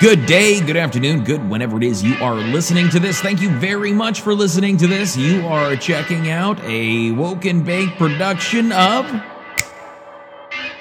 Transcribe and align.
Good 0.00 0.24
day, 0.24 0.64
good 0.64 0.78
afternoon, 0.78 1.24
good 1.24 1.50
whenever 1.50 1.76
it 1.76 1.82
is 1.82 2.02
you 2.02 2.14
are 2.22 2.36
listening 2.36 2.88
to 2.88 2.98
this. 2.98 3.20
Thank 3.20 3.42
you 3.42 3.50
very 3.50 3.92
much 3.92 4.22
for 4.22 4.34
listening 4.34 4.78
to 4.78 4.86
this. 4.86 5.14
You 5.14 5.46
are 5.46 5.76
checking 5.76 6.30
out 6.30 6.58
a 6.60 7.10
Woken 7.10 7.62
Bake 7.64 7.90
production 7.98 8.72
of 8.72 9.04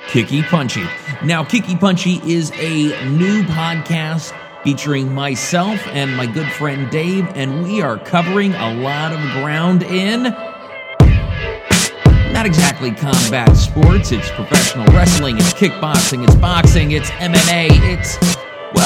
Kicky 0.08 0.42
Punchy. 0.42 0.86
Now, 1.22 1.44
Kicky 1.44 1.76
Punchy 1.76 2.22
is 2.24 2.52
a 2.52 3.10
new 3.10 3.44
podcast 3.44 4.34
featuring 4.64 5.14
myself 5.14 5.86
and 5.88 6.16
my 6.16 6.26
good 6.26 6.50
friend 6.54 6.90
Dave, 6.90 7.28
and 7.36 7.66
we 7.66 7.82
are 7.82 7.98
covering 7.98 8.56
a 8.56 8.74
lot 8.76 9.12
of 9.12 9.20
ground 9.34 9.84
in 9.84 10.24
not 12.32 12.46
exactly 12.46 12.92
combat 12.92 13.54
sports. 13.58 14.14
It's 14.14 14.32
professional 14.32 14.86
wrestling, 14.94 15.36
it's 15.36 15.52
kickboxing, 15.52 16.24
it's 16.24 16.36
boxing, 16.36 16.92
it's 16.92 17.10
MMA, 17.12 17.68
it's 17.84 18.39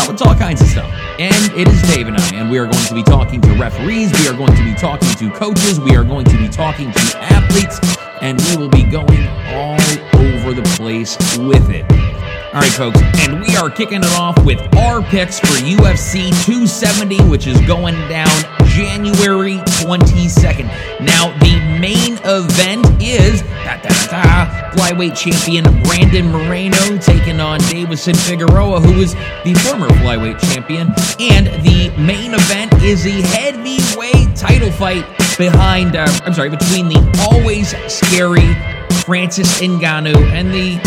well, 0.04 0.12
it's 0.12 0.22
all 0.22 0.36
kinds 0.36 0.62
of 0.62 0.68
stuff. 0.68 0.92
And 1.20 1.58
it 1.58 1.68
is 1.68 1.82
Dave 1.84 2.08
and 2.08 2.18
I, 2.18 2.36
and 2.36 2.50
we 2.52 2.58
are 2.60 2.66
going 2.66 2.86
to 2.86 2.94
be 2.94 3.04
talking 3.04 3.40
to 3.42 3.54
referees, 3.54 4.12
we 4.20 4.28
are 4.28 4.38
going 4.38 4.56
to 4.56 4.64
be 4.64 4.74
talking 4.74 5.10
to 5.10 5.32
coaches, 5.32 5.80
we 5.80 5.96
are 5.96 6.04
going 6.04 6.26
to 6.26 6.38
be 6.38 6.50
talking 6.50 6.92
to 6.92 7.18
athletes, 7.20 7.80
and 8.22 8.42
we 8.42 8.58
will 8.58 8.70
be 8.70 8.84
going 8.84 9.28
all 9.54 9.80
over 10.20 10.54
the 10.54 10.64
place 10.78 11.18
with 11.38 11.70
it. 11.70 11.86
All 12.54 12.60
right, 12.60 12.72
folks, 12.72 13.00
and 13.28 13.42
we 13.42 13.56
are 13.56 13.70
kicking 13.70 14.04
it 14.04 14.14
off 14.20 14.38
with 14.46 14.60
our 14.76 15.02
picks 15.02 15.40
for 15.40 15.48
UFC 15.48 16.30
270, 16.46 17.24
which 17.30 17.48
is 17.48 17.60
going 17.62 17.96
down 18.10 18.30
January 18.66 19.58
22nd. 19.82 20.66
Now, 21.00 21.36
the 21.40 21.63
main 21.84 22.18
event 22.24 22.86
is 23.04 23.42
da, 23.42 23.76
da, 23.82 23.90
da, 24.08 24.72
flyweight 24.72 25.18
champion 25.18 25.66
Brandon 25.84 26.32
Moreno 26.32 26.98
taking 27.00 27.42
on 27.42 27.60
Deiveson 27.60 28.16
Figueroa, 28.16 28.80
who 28.80 29.02
is 29.02 29.14
the 29.44 29.54
former 29.66 29.90
flyweight 30.00 30.40
champion. 30.54 30.88
And 31.20 31.48
the 31.62 31.94
main 31.98 32.36
event 32.36 32.72
is 32.82 33.06
a 33.06 33.22
heavyweight 33.36 34.34
title 34.34 34.72
fight 34.72 35.06
behind, 35.38 35.98
uh, 35.98 36.08
I'm 36.24 36.34
sorry, 36.34 36.52
between 36.52 36.88
the 36.88 37.28
always 37.30 37.76
scary 37.92 38.56
Francis 39.04 39.60
Ngannou 39.60 40.16
and 40.32 40.54
the 40.54 40.80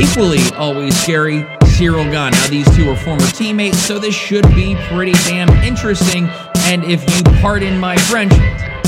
equally 0.00 0.40
always 0.56 0.98
scary 0.98 1.46
Cyril 1.66 2.04
Gane. 2.04 2.32
Now, 2.32 2.46
these 2.48 2.74
two 2.74 2.88
are 2.88 2.96
former 2.96 3.26
teammates, 3.32 3.80
so 3.80 3.98
this 3.98 4.14
should 4.14 4.48
be 4.54 4.76
pretty 4.88 5.12
damn 5.28 5.50
interesting. 5.62 6.26
And 6.68 6.84
if 6.84 7.00
you 7.16 7.22
pardon 7.40 7.80
my 7.80 7.96
French, 7.96 8.34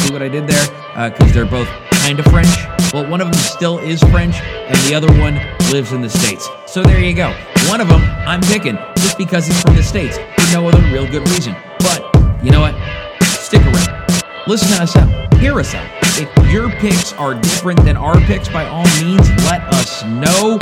see 0.00 0.12
what 0.12 0.20
I 0.20 0.28
did 0.28 0.46
there? 0.46 0.66
Because 1.10 1.30
uh, 1.30 1.32
they're 1.32 1.46
both 1.46 1.66
kind 2.04 2.18
of 2.18 2.26
French. 2.26 2.54
Well, 2.92 3.08
one 3.08 3.22
of 3.22 3.32
them 3.32 3.40
still 3.40 3.78
is 3.78 4.02
French, 4.02 4.34
and 4.36 4.76
the 4.86 4.94
other 4.94 5.08
one 5.18 5.36
lives 5.72 5.92
in 5.92 6.02
the 6.02 6.10
States. 6.10 6.46
So 6.66 6.82
there 6.82 7.00
you 7.00 7.14
go. 7.14 7.34
One 7.70 7.80
of 7.80 7.88
them 7.88 8.02
I'm 8.28 8.42
picking 8.42 8.76
just 8.96 9.16
because 9.16 9.46
he's 9.46 9.58
from 9.62 9.76
the 9.76 9.82
States 9.82 10.18
for 10.18 10.52
no 10.52 10.68
other 10.68 10.82
real 10.92 11.10
good 11.10 11.26
reason. 11.30 11.56
But 11.78 12.14
you 12.44 12.50
know 12.50 12.60
what? 12.60 12.74
Stick 13.22 13.62
around. 13.62 14.12
Listen 14.46 14.68
to 14.76 14.82
us 14.82 14.94
out. 14.96 15.34
Hear 15.38 15.58
us 15.58 15.74
out. 15.74 15.88
If 16.20 16.52
your 16.52 16.68
picks 16.68 17.14
are 17.14 17.32
different 17.32 17.82
than 17.84 17.96
our 17.96 18.20
picks, 18.20 18.50
by 18.50 18.66
all 18.66 18.84
means, 19.02 19.26
let 19.44 19.62
us 19.72 20.04
know. 20.04 20.58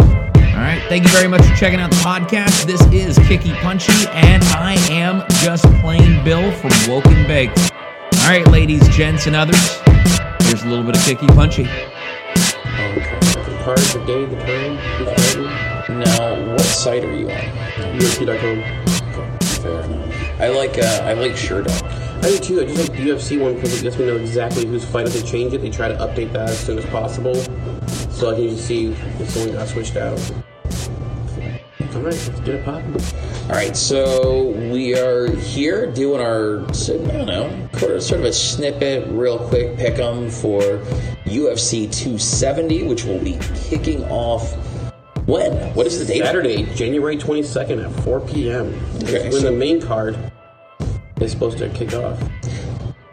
All 0.59 0.65
right. 0.65 0.83
Thank 0.89 1.05
you 1.05 1.11
very 1.11 1.29
much 1.29 1.47
for 1.47 1.55
checking 1.55 1.79
out 1.79 1.89
the 1.89 1.97
podcast. 1.99 2.65
This 2.65 2.83
is 2.93 3.17
Kicky 3.29 3.53
Punchy, 3.53 3.93
and 4.09 4.43
I 4.43 4.75
am 4.91 5.23
just 5.41 5.63
plain 5.81 6.25
Bill 6.25 6.51
from 6.51 6.73
Woken 6.89 7.29
Baked. 7.29 7.57
All 7.73 8.29
right, 8.29 8.45
ladies, 8.49 8.83
gents, 8.89 9.29
and 9.29 9.37
others. 9.37 9.79
Here's 10.43 10.65
a 10.65 10.67
little 10.67 10.83
bit 10.83 10.97
of 10.97 11.03
Kicky 11.05 11.29
Punchy. 11.29 11.63
Okay. 11.63 13.19
The 13.21 13.61
card, 13.63 13.79
the 13.79 14.03
day, 14.05 14.25
the 14.25 14.35
time. 15.87 16.01
Now, 16.01 16.51
what 16.51 16.61
site 16.63 17.05
are 17.05 17.15
you 17.15 17.31
on? 17.31 17.37
UFC.com. 18.01 19.39
Fair 19.63 19.81
enough. 19.83 20.41
I 20.41 20.49
like 20.49 20.77
uh, 20.77 21.03
I 21.05 21.13
like 21.13 21.35
Sherdog. 21.35 22.08
I 22.23 22.31
do 22.31 22.39
too. 22.39 22.61
I 22.61 22.65
just 22.65 22.89
like 22.89 22.99
the 22.99 23.09
UFC 23.11 23.41
one 23.41 23.55
because 23.55 23.81
it 23.81 23.85
lets 23.85 23.97
me 23.99 24.07
know 24.07 24.17
exactly 24.17 24.67
who's 24.67 24.85
fighting. 24.85 25.13
If 25.15 25.23
they 25.23 25.29
change 25.31 25.53
it, 25.55 25.59
they 25.63 25.71
try 25.71 25.89
to 25.89 25.95
update 25.97 26.33
that 26.33 26.51
as 26.51 26.59
soon 26.59 26.79
as 26.79 26.87
possible, 26.87 27.35
so 28.11 28.31
I 28.31 28.35
can 28.35 28.49
just 28.51 28.67
see 28.67 28.87
if 28.89 29.31
someone 29.31 29.55
got 29.55 29.69
switched 29.69 29.97
out. 29.97 30.19
All 31.95 32.05
right, 32.05 32.13
let's 32.13 32.29
get 32.41 32.49
it 32.57 32.65
popping. 32.65 32.95
All 33.45 33.55
right, 33.57 33.77
so 33.77 34.51
we 34.71 34.99
are 34.99 35.31
here 35.37 35.91
doing 35.91 36.21
our 36.21 36.61
I 36.61 36.67
don't 36.67 37.27
know 37.27 37.69
sort 37.99 38.21
of 38.21 38.27
a 38.27 38.33
snippet, 38.33 39.09
real 39.09 39.39
quick 39.39 39.77
pick 39.77 39.99
'em 39.99 40.29
for 40.31 40.61
UFC 41.25 41.87
270, 41.87 42.83
which 42.85 43.05
will 43.05 43.19
be 43.19 43.39
kicking 43.69 44.05
off. 44.07 44.55
When? 45.27 45.53
What 45.75 45.87
is 45.87 45.99
the 45.99 46.05
date? 46.05 46.25
Saturday, 46.25 46.65
January 46.75 47.17
22nd 47.17 47.85
at 47.85 47.91
4 48.05 48.21
p.m. 48.21 48.75
Okay, 49.05 49.25
when 49.25 49.33
so- 49.33 49.51
the 49.51 49.53
main 49.53 49.81
card 49.81 50.17
is 51.21 51.33
supposed 51.33 51.59
to 51.59 51.69
kick 51.71 51.95
off. 51.95 52.23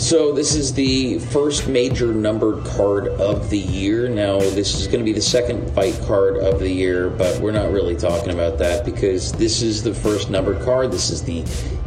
So 0.05 0.33
this 0.33 0.53
is 0.53 0.71
the 0.71 1.17
first 1.17 1.67
major 1.67 2.13
numbered 2.13 2.63
card 2.63 3.07
of 3.07 3.49
the 3.49 3.57
year. 3.57 4.07
Now 4.07 4.37
this 4.37 4.75
is 4.75 4.85
going 4.85 4.99
to 4.99 5.03
be 5.03 5.13
the 5.13 5.21
second 5.21 5.67
fight 5.73 5.99
card 6.05 6.37
of 6.37 6.59
the 6.59 6.69
year, 6.69 7.09
but 7.09 7.39
we're 7.39 7.51
not 7.51 7.71
really 7.71 7.95
talking 7.95 8.31
about 8.31 8.59
that 8.59 8.85
because 8.85 9.31
this 9.31 9.63
is 9.63 9.81
the 9.81 9.95
first 9.95 10.29
numbered 10.29 10.61
card. 10.61 10.91
This 10.91 11.09
is 11.09 11.23
the 11.23 11.41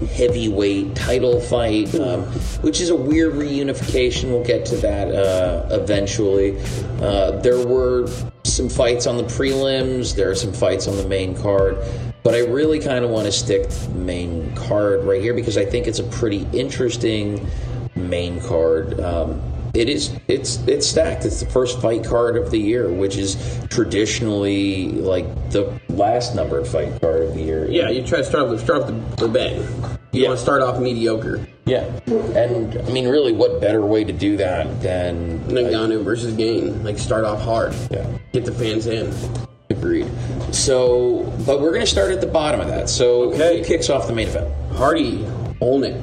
heavyweight 0.07 0.97
title 0.97 1.39
fight, 1.39 1.95
um, 1.95 2.23
which 2.63 2.81
is 2.81 2.91
a 2.91 2.97
weird 2.97 3.35
reunification. 3.35 4.31
We'll 4.31 4.43
get 4.43 4.67
to 4.67 4.77
that 4.79 5.15
uh, 5.15 5.69
eventually. 5.71 6.59
Uh, 7.01 7.33
there 7.41 7.65
were 7.65 8.09
some 8.43 8.69
fights 8.69 9.07
on 9.07 9.17
the 9.17 9.25
prelims. 9.25 10.17
There 10.17 10.29
are 10.29 10.35
some 10.35 10.53
fights 10.53 10.89
on 10.89 10.97
the 10.97 11.07
main 11.07 11.37
card. 11.37 11.79
But 12.29 12.35
I 12.35 12.41
really 12.41 12.79
kind 12.79 13.07
of 13.07 13.11
want 13.11 13.25
to 13.25 13.33
stick 13.33 13.71
to 13.71 13.89
the 13.89 13.95
main 14.01 14.55
card 14.55 15.03
right 15.05 15.19
here 15.19 15.33
because 15.33 15.57
I 15.57 15.65
think 15.65 15.87
it's 15.87 15.99
a 15.99 16.03
pretty 16.05 16.47
interesting 16.53 17.49
main 17.97 18.39
card. 18.43 19.01
Um, 19.01 19.41
it 19.73 19.89
is 19.89 20.15
it's 20.29 20.59
it's 20.67 20.87
stacked. 20.87 21.25
It's 21.25 21.41
the 21.41 21.47
first 21.49 21.81
fight 21.81 22.05
card 22.05 22.37
of 22.37 22.51
the 22.51 22.59
year, 22.59 22.93
which 22.93 23.17
is 23.17 23.39
traditionally 23.71 24.89
like 24.93 25.25
the 25.53 25.81
last 25.89 26.35
numbered 26.35 26.67
fight 26.67 27.01
card 27.01 27.23
of 27.23 27.35
the 27.35 27.41
year. 27.41 27.67
Yeah, 27.71 27.89
you 27.89 28.07
try 28.07 28.19
to 28.19 28.25
start 28.25 28.51
with 28.51 28.61
start 28.61 28.85
with 28.85 29.17
the, 29.17 29.27
the 29.27 29.33
bang. 29.33 29.57
You 30.13 30.21
Yeah. 30.25 30.29
want 30.29 30.39
to 30.39 30.43
start 30.45 30.61
off 30.61 30.79
mediocre. 30.83 31.47
yeah. 31.65 31.85
And 32.09 32.77
I 32.77 32.91
mean, 32.91 33.09
really, 33.09 33.33
what 33.33 33.59
better 33.59 33.81
way 33.81 34.05
to 34.05 34.13
do 34.13 34.37
that 34.37 34.83
than 34.83 35.39
Ngannou 35.47 36.05
versus 36.05 36.35
Gane. 36.35 36.85
Like 36.85 36.99
start 36.99 37.25
off 37.25 37.41
hard. 37.41 37.75
Yeah. 37.91 38.07
Get 38.35 38.45
the 38.45 38.53
fans 38.53 38.87
in. 38.87 39.15
Agreed. 39.71 40.11
So, 40.53 41.33
but 41.47 41.61
we're 41.61 41.71
going 41.73 41.85
to 41.85 41.91
start 41.91 42.11
at 42.11 42.21
the 42.21 42.27
bottom 42.27 42.61
of 42.61 42.69
that. 42.69 42.89
So, 42.89 43.33
Okay. 43.33 43.59
who 43.59 43.65
kicks 43.65 43.91
off 43.91 44.07
the 44.07 44.15
main 44.15 44.29
event? 44.29 44.49
Hardy, 44.75 45.25
Oleinik. 45.61 46.01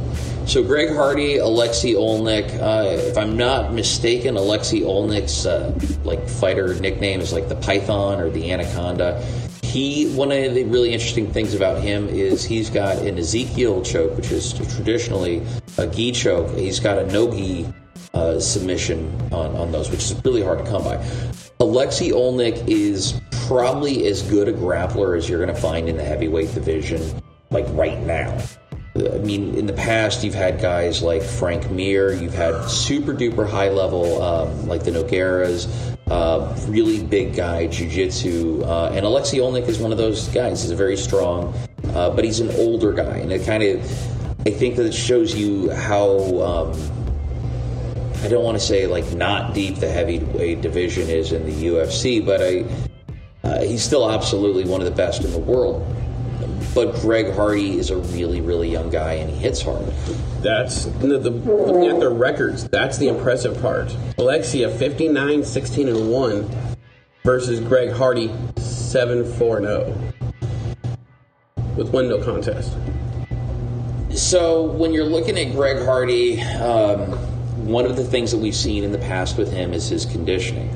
So 0.48 0.62
Greg 0.62 0.94
Hardy, 0.94 1.38
Alexei 1.38 1.94
Oleinik. 1.94 2.62
Uh, 2.62 2.90
if 2.92 3.18
I'm 3.18 3.36
not 3.36 3.74
mistaken, 3.74 4.38
Alexei 4.38 4.82
Oleinik's 4.82 5.48
uh, 5.48 5.74
like 6.04 6.28
fighter 6.30 6.76
nickname 6.76 7.20
is 7.20 7.34
like 7.34 7.50
the 7.50 7.56
Python 7.56 8.20
or 8.20 8.30
the 8.30 8.52
Anaconda. 8.52 9.26
He 9.64 10.12
one 10.14 10.32
of 10.32 10.54
the 10.54 10.64
really 10.66 10.94
interesting 10.94 11.32
things 11.32 11.56
about 11.56 11.82
him 11.82 12.08
is 12.08 12.46
he's 12.46 12.70
got 12.70 12.98
an 13.00 13.18
Ezekiel 13.18 13.82
choke, 13.82 14.16
which 14.16 14.32
is 14.32 14.54
traditionally 14.54 15.42
a 15.80 15.88
gi 15.88 16.12
choke. 16.12 16.52
He's 16.56 16.80
got 16.80 17.00
a 17.00 17.12
no 17.12 17.32
gi 17.32 17.66
uh, 18.14 18.40
submission 18.40 19.12
on, 19.32 19.56
on 19.56 19.72
those, 19.72 19.90
which 19.90 20.04
is 20.04 20.22
really 20.24 20.44
hard 20.44 20.60
to 20.60 20.66
come 20.70 20.84
by. 20.84 21.04
Alexei 21.60 22.12
Oleinik 22.12 22.68
is 22.68 23.20
probably 23.48 24.08
as 24.08 24.22
good 24.24 24.48
a 24.48 24.54
grappler 24.54 25.18
as 25.18 25.30
you're 25.30 25.44
going 25.44 25.54
to 25.54 25.62
find 25.62 25.88
in 25.88 25.98
the 25.98 26.04
heavyweight 26.04 26.54
division, 26.54 27.22
like 27.50 27.66
right 27.70 28.00
now. 28.02 28.38
I 28.96 29.18
mean, 29.18 29.56
in 29.56 29.66
the 29.66 29.74
past, 29.74 30.24
you've 30.24 30.36
had 30.36 30.62
guys 30.62 31.02
like 31.02 31.22
Frank 31.22 31.70
Mir, 31.70 32.14
you've 32.14 32.34
had 32.34 32.70
super 32.70 33.14
duper 33.14 33.48
high 33.48 33.70
level, 33.70 34.22
um, 34.22 34.68
like 34.68 34.84
the 34.84 34.92
Nogueiras, 34.92 35.68
uh, 36.08 36.56
really 36.70 37.04
big 37.04 37.36
guy, 37.36 37.68
jiu 37.68 37.90
jitsu. 37.90 38.64
Uh, 38.64 38.92
and 38.94 39.06
Alexei 39.06 39.38
Oleinik 39.38 39.68
is 39.68 39.80
one 39.80 39.92
of 39.92 39.98
those 39.98 40.30
guys. 40.30 40.62
He's 40.62 40.72
a 40.72 40.76
very 40.76 40.96
strong, 40.96 41.54
uh, 41.90 42.10
but 42.12 42.24
he's 42.24 42.40
an 42.40 42.52
older 42.52 42.94
guy. 42.94 43.18
And 43.18 43.34
it 43.34 43.46
kind 43.46 43.64
of, 43.64 43.82
I 44.48 44.52
think 44.52 44.78
that 44.78 44.86
it 44.86 44.94
shows 44.94 45.36
you 45.36 45.70
how. 45.72 46.42
Um, 46.42 46.92
I 48.24 48.28
don't 48.28 48.44
want 48.44 48.58
to 48.58 48.66
say 48.66 48.88
like 48.88 49.14
not 49.14 49.54
deep 49.54 49.76
the 49.76 49.90
heavyweight 49.90 50.62
division 50.62 51.10
is 51.10 51.32
in 51.32 51.46
the 51.46 51.68
UFC, 51.68 52.26
but 52.26 52.42
I, 52.42 52.66
uh, 53.46 53.62
he's 53.62 53.84
still 53.84 54.10
absolutely 54.10 54.66
one 54.66 54.82
of 54.82 54.86
the 54.86 54.96
best 54.96 55.24
in 55.24 55.32
the 55.32 55.40
world. 55.40 55.86
But 56.74 56.96
Greg 56.96 57.32
Hardy 57.34 57.78
is 57.78 57.92
a 57.92 57.98
really, 57.98 58.42
really 58.42 58.70
young 58.70 58.90
guy, 58.90 59.14
and 59.14 59.30
he 59.30 59.38
hits 59.38 59.62
hard. 59.62 59.86
That's 60.42 60.86
the, 60.86 61.20
the 61.20 61.30
looking 61.30 61.88
at 61.88 62.00
their 62.00 62.10
records. 62.10 62.68
That's 62.68 62.98
the 62.98 63.08
impressive 63.08 63.62
part. 63.62 63.96
Alexia 64.18 64.70
59, 64.70 65.46
16 65.46 65.88
and 65.88 66.12
one 66.12 66.50
versus 67.24 67.60
Greg 67.60 67.92
Hardy 67.92 68.34
7 68.58 69.32
4 69.36 69.62
0 69.62 70.14
with 71.78 71.90
one 71.90 72.10
no 72.10 72.22
contest. 72.24 72.74
So 74.12 74.64
when 74.64 74.92
you're 74.92 75.06
looking 75.06 75.38
at 75.38 75.54
Greg 75.54 75.84
Hardy, 75.86 76.42
um, 76.42 77.12
one 77.68 77.86
of 77.86 77.96
the 77.96 78.04
things 78.04 78.32
that 78.32 78.38
we've 78.38 78.56
seen 78.56 78.84
in 78.84 78.92
the 78.92 78.98
past 78.98 79.38
with 79.38 79.52
him 79.52 79.74
is 79.74 79.90
his 79.90 80.06
conditioning. 80.06 80.70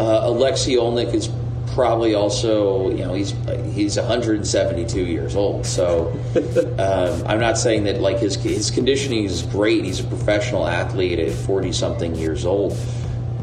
Uh, 0.00 0.22
Alexei 0.24 0.72
Oleinik 0.72 1.14
is 1.14 1.28
probably 1.74 2.14
also, 2.14 2.90
you 2.90 3.04
know, 3.04 3.14
he's 3.14 3.34
he's 3.74 3.96
172 3.96 5.00
years 5.00 5.36
old. 5.36 5.66
So 5.66 6.10
um, 6.78 7.26
I'm 7.26 7.40
not 7.40 7.58
saying 7.58 7.84
that 7.84 8.00
like 8.00 8.18
his 8.18 8.36
his 8.36 8.70
conditioning 8.70 9.24
is 9.24 9.42
great. 9.42 9.84
He's 9.84 10.00
a 10.00 10.04
professional 10.04 10.66
athlete 10.66 11.18
at 11.18 11.32
40 11.32 11.72
something 11.72 12.14
years 12.14 12.44
old. 12.44 12.78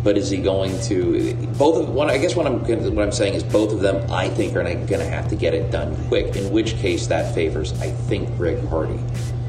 But 0.01 0.17
is 0.17 0.29
he 0.29 0.37
going 0.37 0.79
to 0.83 1.33
both 1.57 1.81
of 1.81 1.89
one? 1.89 2.09
I 2.09 2.17
guess 2.17 2.33
what 2.35 2.45
I'm 2.45 2.61
what 2.61 3.03
I'm 3.03 3.11
saying 3.11 3.33
is 3.33 3.43
both 3.43 3.73
of 3.73 3.81
them. 3.81 4.09
I 4.09 4.29
think 4.29 4.55
are 4.55 4.63
going 4.63 4.87
to 4.87 5.05
have 5.05 5.27
to 5.27 5.35
get 5.35 5.53
it 5.53 5.71
done 5.71 5.95
quick. 6.07 6.37
In 6.37 6.51
which 6.53 6.75
case, 6.77 7.07
that 7.07 7.35
favors 7.35 7.73
I 7.81 7.91
think 7.91 8.33
Greg 8.37 8.65
Hardy. 8.69 8.99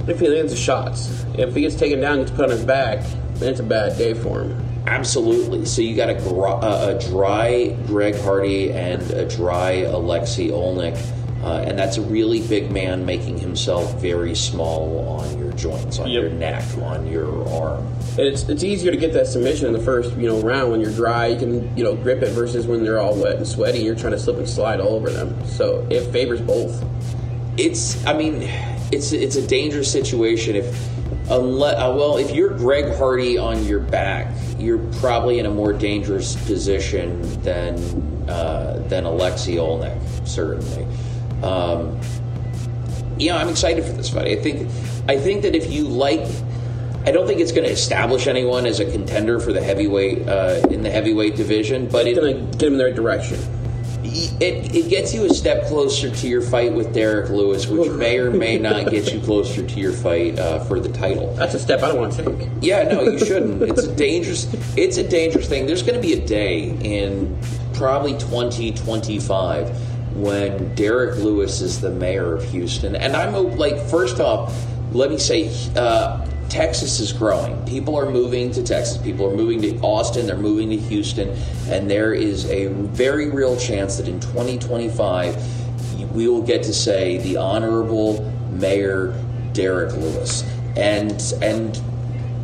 If 0.08 0.18
he 0.18 0.28
lands 0.28 0.50
the 0.50 0.58
shots, 0.58 1.24
if 1.34 1.54
he 1.54 1.60
gets 1.60 1.76
taken 1.76 2.00
down, 2.00 2.18
gets 2.18 2.32
put 2.32 2.46
on 2.46 2.50
his 2.50 2.64
back, 2.64 3.04
then 3.34 3.50
it's 3.50 3.60
a 3.60 3.64
bad 3.64 3.96
day 3.96 4.12
for 4.12 4.42
him. 4.42 4.69
Absolutely. 4.86 5.64
So 5.66 5.82
you 5.82 5.94
got 5.94 6.10
a, 6.10 6.18
a, 6.24 6.96
a 6.96 6.98
dry 7.10 7.76
Greg 7.86 8.16
Hardy 8.16 8.72
and 8.72 9.02
a 9.10 9.28
dry 9.28 9.72
Alexei 9.82 10.48
Oleinik. 10.48 10.98
Uh, 11.42 11.64
and 11.66 11.78
that's 11.78 11.96
a 11.96 12.02
really 12.02 12.46
big 12.48 12.70
man 12.70 13.06
making 13.06 13.38
himself 13.38 13.98
very 13.98 14.34
small 14.34 15.08
on 15.08 15.38
your 15.38 15.52
joints, 15.52 15.98
on 15.98 16.10
yep. 16.10 16.22
your 16.22 16.30
neck, 16.32 16.62
on 16.82 17.06
your 17.06 17.48
arm. 17.48 17.86
It's 18.18 18.46
it's 18.46 18.62
easier 18.62 18.90
to 18.90 18.96
get 18.98 19.14
that 19.14 19.26
submission 19.26 19.66
in 19.66 19.72
the 19.72 19.80
first 19.80 20.14
you 20.18 20.28
know 20.28 20.38
round 20.42 20.70
when 20.70 20.82
you're 20.82 20.92
dry. 20.92 21.28
You 21.28 21.38
can 21.38 21.76
you 21.78 21.82
know 21.82 21.96
grip 21.96 22.22
it 22.22 22.32
versus 22.32 22.66
when 22.66 22.84
they're 22.84 23.00
all 23.00 23.14
wet 23.14 23.36
and 23.36 23.46
sweaty. 23.48 23.78
You're 23.78 23.94
trying 23.94 24.12
to 24.12 24.18
slip 24.18 24.36
and 24.36 24.46
slide 24.46 24.80
all 24.80 24.88
over 24.88 25.08
them. 25.08 25.46
So 25.46 25.86
it 25.88 26.12
favors 26.12 26.42
both. 26.42 26.84
It's 27.56 28.04
I 28.04 28.12
mean, 28.12 28.42
it's 28.92 29.12
it's 29.12 29.36
a 29.36 29.46
dangerous 29.46 29.90
situation 29.90 30.56
if 30.56 30.90
unless 31.30 31.76
uh, 31.76 31.94
well 31.96 32.16
if 32.16 32.32
you're 32.32 32.50
Greg 32.50 32.94
Hardy 32.96 33.38
on 33.38 33.64
your 33.64 33.80
back, 33.80 34.34
you're 34.58 34.78
probably 35.00 35.38
in 35.38 35.46
a 35.46 35.50
more 35.50 35.72
dangerous 35.72 36.36
position 36.46 37.22
than 37.42 37.76
uh, 38.28 38.84
than 38.88 39.04
Alexei 39.04 39.56
Oleinik 39.56 40.28
certainly. 40.28 40.86
Um, 41.42 41.98
yeah, 43.18 43.36
I'm 43.36 43.48
excited 43.48 43.84
for 43.84 43.92
this 43.92 44.10
fight. 44.10 44.28
I 44.28 44.36
think 44.36 44.70
I 45.08 45.18
think 45.18 45.42
that 45.42 45.54
if 45.54 45.70
you 45.70 45.84
like, 45.84 46.26
I 47.06 47.12
don't 47.12 47.26
think 47.26 47.40
it's 47.40 47.52
going 47.52 47.66
to 47.66 47.72
establish 47.72 48.26
anyone 48.26 48.66
as 48.66 48.80
a 48.80 48.90
contender 48.90 49.40
for 49.40 49.52
the 49.52 49.62
heavyweight 49.62 50.28
uh, 50.28 50.60
in 50.70 50.82
the 50.82 50.90
heavyweight 50.90 51.36
division, 51.36 51.88
but 51.88 52.06
it's 52.06 52.18
going 52.18 52.34
to 52.34 52.42
get 52.42 52.58
them 52.58 52.72
in 52.74 52.78
the 52.78 52.84
right 52.86 52.94
direction. 52.94 53.38
It, 54.40 54.74
it 54.74 54.88
gets 54.88 55.14
you 55.14 55.24
a 55.24 55.30
step 55.30 55.66
closer 55.66 56.10
to 56.10 56.28
your 56.28 56.42
fight 56.42 56.72
with 56.72 56.92
Derrick 56.92 57.30
Lewis, 57.30 57.66
which 57.66 57.90
may 57.92 58.18
or 58.18 58.30
may 58.30 58.58
not 58.58 58.90
get 58.90 59.12
you 59.12 59.20
closer 59.20 59.66
to 59.66 59.80
your 59.80 59.92
fight 59.92 60.38
uh, 60.38 60.64
for 60.64 60.80
the 60.80 60.88
title. 60.88 61.32
That's 61.34 61.54
a 61.54 61.58
step 61.58 61.82
I 61.82 61.88
don't 61.88 62.00
want 62.00 62.12
to 62.14 62.24
take. 62.24 62.48
Yeah, 62.60 62.82
no, 62.84 63.02
you 63.02 63.18
shouldn't. 63.24 63.62
It's 63.62 63.84
a 63.84 63.94
dangerous. 63.94 64.52
It's 64.76 64.96
a 64.96 65.06
dangerous 65.06 65.48
thing. 65.48 65.66
There's 65.66 65.82
going 65.82 66.00
to 66.00 66.06
be 66.06 66.14
a 66.14 66.26
day 66.26 66.70
in 66.82 67.38
probably 67.74 68.12
2025 68.18 70.16
when 70.16 70.74
Derrick 70.74 71.16
Lewis 71.16 71.60
is 71.60 71.80
the 71.80 71.90
mayor 71.90 72.34
of 72.34 72.44
Houston. 72.50 72.96
And 72.96 73.16
I'm 73.16 73.56
like, 73.56 73.78
first 73.88 74.20
off, 74.20 74.54
let 74.92 75.10
me 75.10 75.18
say, 75.18 75.50
uh, 75.76 76.26
Texas 76.50 76.98
is 76.98 77.12
growing. 77.12 77.64
People 77.64 77.96
are 77.96 78.10
moving 78.10 78.50
to 78.50 78.62
Texas. 78.62 78.98
People 78.98 79.26
are 79.26 79.36
moving 79.36 79.62
to 79.62 79.78
Austin. 79.78 80.26
They're 80.26 80.36
moving 80.36 80.70
to 80.70 80.76
Houston. 80.76 81.30
And 81.68 81.88
there 81.88 82.12
is 82.12 82.44
a 82.46 82.66
very 82.66 83.30
real 83.30 83.56
chance 83.56 83.96
that 83.98 84.08
in 84.08 84.18
2025, 84.18 86.12
we 86.12 86.26
will 86.26 86.42
get 86.42 86.64
to 86.64 86.74
say 86.74 87.18
the 87.18 87.36
Honorable 87.36 88.22
Mayor 88.50 89.14
Derrick 89.52 89.92
Lewis. 89.92 90.42
And, 90.76 91.22
and 91.40 91.80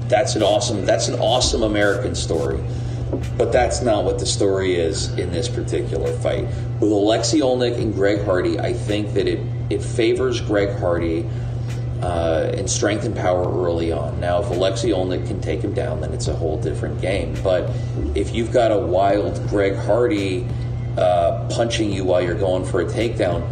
that's 0.09 0.37
an 0.37 0.43
awesome, 0.43 0.87
that's 0.87 1.09
an 1.09 1.19
awesome 1.19 1.65
American 1.65 2.15
story. 2.15 2.63
But 3.37 3.51
that's 3.51 3.83
not 3.83 4.05
what 4.05 4.21
the 4.21 4.27
story 4.27 4.77
is 4.77 5.11
in 5.19 5.33
this 5.33 5.49
particular 5.49 6.13
fight. 6.19 6.47
With 6.81 6.93
Alexei 6.93 7.39
Oleinik 7.39 7.81
and 7.81 7.93
Greg 7.93 8.25
Hardy, 8.25 8.59
I 8.61 8.73
think 8.73 9.15
that 9.15 9.27
it, 9.27 9.41
it 9.69 9.83
favors 9.83 10.41
Greg 10.41 10.79
Hardy 10.79 11.29
uh, 12.03 12.53
in 12.55 12.69
strength 12.69 13.05
and 13.05 13.15
power 13.15 13.43
early 13.65 13.93
on. 13.93 14.19
Now, 14.21 14.43
if 14.43 14.51
Alexei 14.51 14.91
Oleinik 14.91 15.27
can 15.27 15.41
take 15.41 15.61
him 15.61 15.73
down, 15.73 16.01
then 16.01 16.13
it's 16.13 16.29
a 16.29 16.35
whole 16.35 16.61
different 16.61 17.01
game. 17.01 17.35
But 17.43 17.71
if 18.15 18.35
you've 18.35 18.53
got 18.53 18.73
a 18.73 18.79
wild 18.79 19.47
Greg 19.49 19.77
Hardy 19.77 20.47
uh, 20.99 21.49
punching 21.51 21.91
you 21.93 22.05
while 22.05 22.23
you're 22.23 22.35
going 22.35 22.65
for 22.65 22.81
a 22.81 22.85
takedown, 22.85 23.47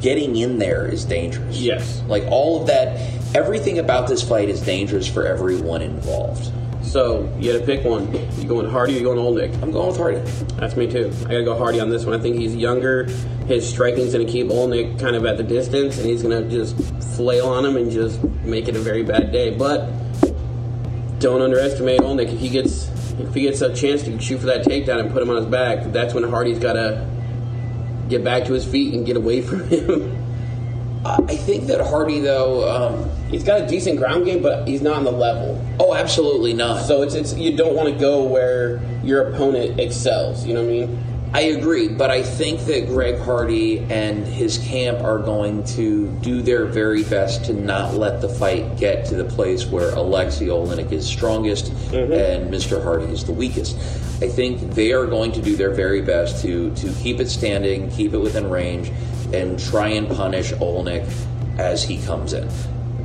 getting 0.00 0.36
in 0.36 0.58
there 0.58 0.86
is 0.86 1.04
dangerous. 1.04 1.58
Yes. 1.58 2.02
Like 2.06 2.24
all 2.28 2.60
of 2.60 2.66
that, 2.66 2.98
everything 3.34 3.78
about 3.78 4.08
this 4.08 4.22
fight 4.22 4.48
is 4.48 4.60
dangerous 4.60 5.08
for 5.08 5.26
everyone 5.26 5.82
involved. 5.82 6.52
So 6.94 7.28
you 7.40 7.50
had 7.50 7.58
to 7.58 7.66
pick 7.66 7.84
one. 7.84 8.06
You 8.38 8.46
going 8.46 8.70
Hardy 8.70 8.94
or 8.94 8.98
you 8.98 9.02
going 9.02 9.18
Oleinik? 9.18 9.60
I'm 9.60 9.72
going 9.72 9.88
with 9.88 9.96
Hardy. 9.96 10.18
That's 10.60 10.76
me 10.76 10.88
too. 10.88 11.10
I 11.22 11.22
got 11.22 11.38
to 11.38 11.42
go 11.42 11.58
Hardy 11.58 11.80
on 11.80 11.90
this 11.90 12.04
one. 12.04 12.14
I 12.14 12.22
think 12.22 12.36
he's 12.36 12.54
younger. 12.54 13.06
His 13.48 13.68
striking's 13.68 14.12
going 14.12 14.24
to 14.24 14.32
keep 14.32 14.46
Oleinik 14.46 15.00
kind 15.00 15.16
of 15.16 15.26
at 15.26 15.36
the 15.36 15.42
distance, 15.42 15.98
and 15.98 16.06
he's 16.06 16.22
going 16.22 16.40
to 16.40 16.48
just 16.48 16.76
flail 17.16 17.48
on 17.48 17.64
him 17.64 17.76
and 17.76 17.90
just 17.90 18.22
make 18.44 18.68
it 18.68 18.76
a 18.76 18.78
very 18.78 19.02
bad 19.02 19.32
day. 19.32 19.50
But 19.50 19.90
don't 21.18 21.42
underestimate 21.42 21.98
Oleinik. 21.98 22.32
If 22.32 22.38
he 22.38 22.48
gets 22.48 22.88
if 23.18 23.34
he 23.34 23.40
gets 23.40 23.60
a 23.60 23.74
chance 23.74 24.04
to 24.04 24.16
shoot 24.20 24.38
for 24.38 24.46
that 24.46 24.64
takedown 24.64 25.00
and 25.00 25.10
put 25.10 25.20
him 25.20 25.30
on 25.30 25.36
his 25.38 25.46
back, 25.46 25.90
that's 25.92 26.14
when 26.14 26.22
Hardy's 26.22 26.60
got 26.60 26.74
to 26.74 27.04
get 28.08 28.22
back 28.22 28.44
to 28.44 28.52
his 28.52 28.64
feet 28.64 28.94
and 28.94 29.04
get 29.04 29.16
away 29.16 29.40
from 29.40 29.68
him. 29.68 30.20
I 31.04 31.36
think 31.36 31.66
that 31.66 31.80
Hardy, 31.80 32.20
though, 32.20 32.68
um, 32.68 33.10
he's 33.30 33.44
got 33.44 33.60
a 33.60 33.66
decent 33.66 33.98
ground 33.98 34.24
game, 34.24 34.42
but 34.42 34.66
he's 34.66 34.80
not 34.80 34.96
on 34.96 35.04
the 35.04 35.12
level. 35.12 35.62
Oh, 35.78 35.94
absolutely 35.94 36.54
not. 36.54 36.86
So 36.86 37.02
it's, 37.02 37.14
it's 37.14 37.34
you 37.34 37.56
don't 37.56 37.74
want 37.74 37.92
to 37.92 37.98
go 37.98 38.24
where 38.24 38.80
your 39.02 39.28
opponent 39.28 39.78
excels. 39.78 40.46
You 40.46 40.54
know 40.54 40.62
what 40.62 40.68
I 40.68 40.72
mean? 40.72 41.04
I 41.34 41.40
agree, 41.40 41.88
but 41.88 42.12
I 42.12 42.22
think 42.22 42.60
that 42.66 42.86
Greg 42.86 43.18
Hardy 43.18 43.80
and 43.90 44.24
his 44.24 44.58
camp 44.58 45.00
are 45.00 45.18
going 45.18 45.64
to 45.64 46.06
do 46.20 46.42
their 46.42 46.64
very 46.64 47.02
best 47.02 47.46
to 47.46 47.52
not 47.52 47.94
let 47.94 48.20
the 48.20 48.28
fight 48.28 48.76
get 48.76 49.04
to 49.06 49.16
the 49.16 49.24
place 49.24 49.66
where 49.66 49.90
Alexei 49.94 50.46
Oleinik 50.46 50.92
is 50.92 51.04
strongest 51.04 51.72
mm-hmm. 51.72 52.12
and 52.12 52.54
Mr. 52.54 52.80
Hardy 52.80 53.06
is 53.06 53.24
the 53.24 53.32
weakest. 53.32 53.76
I 54.22 54.28
think 54.28 54.60
they 54.74 54.92
are 54.92 55.06
going 55.06 55.32
to 55.32 55.42
do 55.42 55.56
their 55.56 55.74
very 55.74 56.02
best 56.02 56.40
to 56.42 56.72
to 56.76 56.92
keep 57.02 57.18
it 57.18 57.28
standing, 57.28 57.90
keep 57.90 58.12
it 58.12 58.18
within 58.18 58.48
range, 58.48 58.92
and 59.34 59.58
try 59.58 59.88
and 59.88 60.08
punish 60.08 60.52
Oleinik 60.52 61.10
as 61.58 61.82
he 61.82 62.02
comes 62.04 62.32
in. 62.32 62.48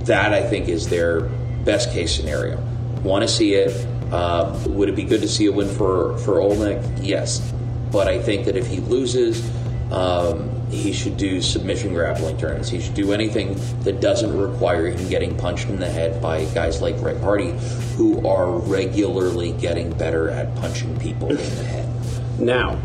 That 0.06 0.34
I 0.34 0.42
think 0.48 0.70
is 0.70 0.90
their 0.90 1.22
best 1.66 1.92
case 1.92 2.16
scenario. 2.16 2.62
Want 3.04 3.24
to 3.24 3.28
see 3.28 3.54
it? 3.54 3.88
Uh, 4.12 4.58
would 4.68 4.90
it 4.90 4.96
be 4.96 5.04
good 5.04 5.22
to 5.22 5.28
see 5.28 5.46
a 5.46 5.52
win 5.52 5.68
for 5.68 6.18
for 6.20 6.36
Oleinik? 6.36 7.00
Yes, 7.02 7.54
but 7.92 8.08
I 8.08 8.22
think 8.22 8.46
that 8.46 8.56
if 8.56 8.68
he 8.68 8.78
loses, 8.78 9.48
um, 9.92 10.50
he 10.70 10.94
should 10.94 11.18
do 11.18 11.42
submission 11.42 11.94
grappling 11.94 12.38
turns. 12.38 12.70
He 12.70 12.80
should 12.80 12.94
do 12.94 13.12
anything 13.12 13.60
that 13.84 14.02
doesn't 14.02 14.36
require 14.38 14.88
him 14.88 15.10
getting 15.10 15.36
punched 15.38 15.68
in 15.68 15.80
the 15.80 15.90
head 15.90 16.22
by 16.22 16.46
guys 16.46 16.82
like 16.82 16.98
Greg 17.00 17.20
Hardy, 17.22 17.52
who 17.98 18.26
are 18.28 18.52
regularly 18.52 19.52
getting 19.54 19.92
better 19.92 20.30
at 20.30 20.56
punching 20.56 21.00
people 21.00 21.30
in 21.30 21.38
the 21.38 21.64
head. 21.64 22.40
Now, 22.40 22.80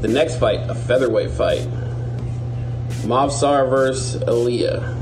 the 0.00 0.08
next 0.08 0.38
fight, 0.38 0.60
a 0.68 0.74
featherweight 0.74 1.30
fight. 1.30 1.66
Movsar 3.02 3.68
versus 3.68 4.22
Ilia. 4.22 4.98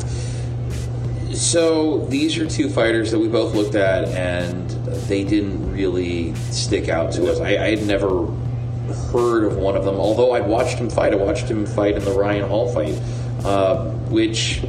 So 1.34 2.04
these 2.06 2.36
are 2.38 2.46
two 2.48 2.68
fighters 2.68 3.10
that 3.12 3.18
we 3.18 3.28
both 3.28 3.54
looked 3.54 3.74
at, 3.74 4.08
and 4.08 4.68
they 5.08 5.24
didn't 5.24 5.72
really 5.72 6.34
stick 6.34 6.88
out 6.88 7.12
to 7.12 7.30
us. 7.30 7.40
I, 7.40 7.56
I 7.56 7.70
had 7.76 7.86
never 7.86 8.26
heard 9.12 9.44
of 9.44 9.56
one 9.56 9.76
of 9.76 9.84
them, 9.84 9.96
although 9.96 10.32
I'd 10.32 10.46
watched 10.46 10.78
him 10.78 10.90
fight. 10.90 11.12
I 11.12 11.16
watched 11.16 11.48
him 11.48 11.66
fight 11.66 11.96
in 11.96 12.04
the 12.04 12.12
Ryan 12.12 12.48
Hall 12.48 12.72
fight, 12.72 13.00
uh, 13.44 13.90
which 14.10 14.60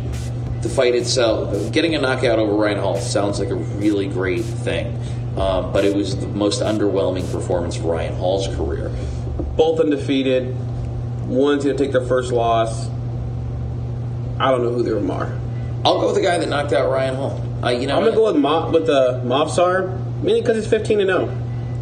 the 0.62 0.70
fight 0.70 0.94
itself, 0.94 1.72
getting 1.72 1.96
a 1.96 2.02
knockout 2.02 2.38
over 2.38 2.54
Ryan 2.54 2.78
Hall 2.78 2.98
sounds 2.98 3.40
like 3.40 3.50
a 3.50 3.56
really 3.56 4.08
great 4.08 4.44
thing, 4.44 4.96
um, 5.38 5.74
but 5.74 5.84
it 5.84 5.96
was 5.96 6.20
the 6.20 6.28
most 6.28 6.62
underwhelming 6.62 7.30
performance 7.32 7.78
of 7.78 7.86
Ryan 7.86 8.16
Hall's 8.16 8.48
career. 8.56 8.92
Both 9.56 9.80
undefeated. 9.80 10.56
One's 11.26 11.64
going 11.64 11.76
to 11.76 11.84
take 11.84 11.92
their 11.92 12.06
first 12.06 12.32
loss. 12.32 12.91
I 14.42 14.50
don't 14.50 14.64
know 14.64 14.72
who 14.72 14.82
they 14.82 14.92
are. 14.92 15.32
I'll 15.86 16.00
go 16.00 16.08
with 16.08 16.16
the 16.16 16.22
guy 16.22 16.38
that 16.40 16.50
knocked 16.50 16.74
out 16.74 16.92
Ryan 16.92 17.16
Hall. 17.16 17.42
Uh, 17.64 17.70
you 17.70 17.86
know, 17.86 17.96
I'm 17.98 18.04
gonna 18.04 18.16
go 18.16 18.26
with 18.26 18.38
Mo- 18.38 18.72
with 18.72 18.88
the 18.88 19.20
uh, 19.20 19.24
Movsar, 19.24 19.98
mainly 20.24 20.42
because 20.42 20.56
he's 20.58 20.68
15 20.68 20.98
to 21.00 21.06
0. 21.06 21.38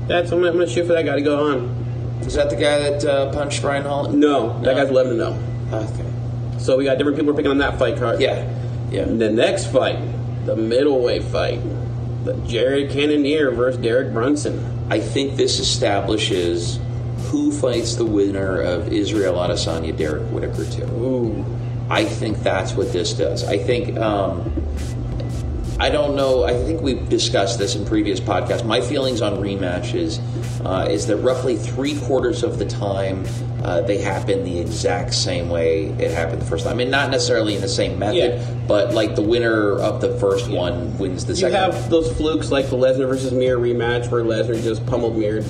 That's 0.07 0.31
I'm 0.31 0.39
gonna, 0.39 0.51
I'm 0.51 0.57
gonna 0.57 0.69
shoot 0.69 0.85
for 0.85 0.93
that 0.93 1.05
guy 1.05 1.15
to 1.15 1.21
go 1.21 1.51
on. 1.51 2.19
Is 2.21 2.33
that 2.33 2.49
the 2.49 2.57
guy 2.57 2.79
that 2.89 3.05
uh, 3.05 3.31
punched 3.31 3.63
Ryan 3.63 3.83
Hall? 3.83 4.09
No, 4.11 4.59
that 4.61 4.75
guy's 4.75 4.89
11 4.89 5.17
to 5.17 5.33
0. 5.71 5.83
Okay. 5.83 6.59
So 6.59 6.77
we 6.77 6.83
got 6.83 6.97
different 6.97 7.17
people 7.17 7.33
picking 7.33 7.51
on 7.51 7.59
that 7.59 7.79
fight 7.79 7.97
card. 7.97 8.19
Yeah, 8.19 8.45
yeah. 8.91 9.05
The 9.05 9.29
next 9.29 9.67
fight, 9.67 9.97
the 10.45 10.57
middleweight 10.57 11.23
fight, 11.23 11.61
the 12.25 12.33
Jared 12.45 12.91
Cannonier 12.91 13.51
versus 13.51 13.81
Derek 13.81 14.11
Brunson. 14.11 14.87
I 14.89 14.99
think 14.99 15.37
this 15.37 15.59
establishes 15.59 16.79
who 17.29 17.51
fights 17.51 17.95
the 17.95 18.05
winner 18.05 18.59
of 18.59 18.91
Israel 18.91 19.35
Adesanya, 19.35 19.95
Derek 19.95 20.23
Whittaker, 20.31 20.65
too. 20.65 20.83
Ooh. 20.83 21.58
I 21.89 22.05
think 22.05 22.39
that's 22.39 22.73
what 22.73 22.91
this 22.93 23.13
does. 23.13 23.43
I 23.43 23.57
think. 23.57 23.97
Um, 23.97 24.51
I 25.81 25.89
don't 25.89 26.17
know. 26.17 26.43
I 26.43 26.51
think 26.65 26.81
we've 26.81 27.07
discussed 27.07 27.57
this 27.57 27.75
in 27.77 27.85
previous 27.85 28.19
podcasts. 28.19 28.65
My 28.65 28.81
feelings 28.81 29.21
on 29.21 29.37
rematches 29.37 30.19
uh, 30.65 30.89
is 30.89 31.07
that 31.07 31.15
roughly 31.17 31.55
three 31.55 31.97
quarters 32.01 32.43
of 32.43 32.59
the 32.59 32.65
time, 32.65 33.23
uh, 33.63 33.79
they 33.79 33.97
happen 33.97 34.43
the 34.43 34.59
exact 34.59 35.13
same 35.13 35.47
way 35.49 35.85
it 35.85 36.11
happened 36.11 36.41
the 36.41 36.45
first 36.45 36.65
time. 36.65 36.73
I 36.73 36.75
mean, 36.75 36.89
not 36.91 37.11
necessarily 37.11 37.55
in 37.55 37.61
the 37.61 37.69
same 37.69 37.97
method, 37.97 38.15
Yeah. 38.17 38.45
but 38.67 38.93
like 38.93 39.15
the 39.15 39.21
winner 39.21 39.79
of 39.79 40.01
the 40.01 40.17
first 40.17 40.49
one 40.49 40.97
wins 40.97 41.23
the 41.25 41.31
You 41.31 41.39
second. 41.49 41.55
have 41.55 41.89
those 41.89 42.11
flukes 42.17 42.51
like 42.51 42.69
the 42.69 42.75
Lesnar 42.75 43.07
versus 43.07 43.31
Mir 43.31 43.57
rematch 43.57 44.11
where 44.11 44.21
Lesnar 44.25 44.61
just 44.61 44.85
pummeled 44.85 45.15
Mir 45.17 45.45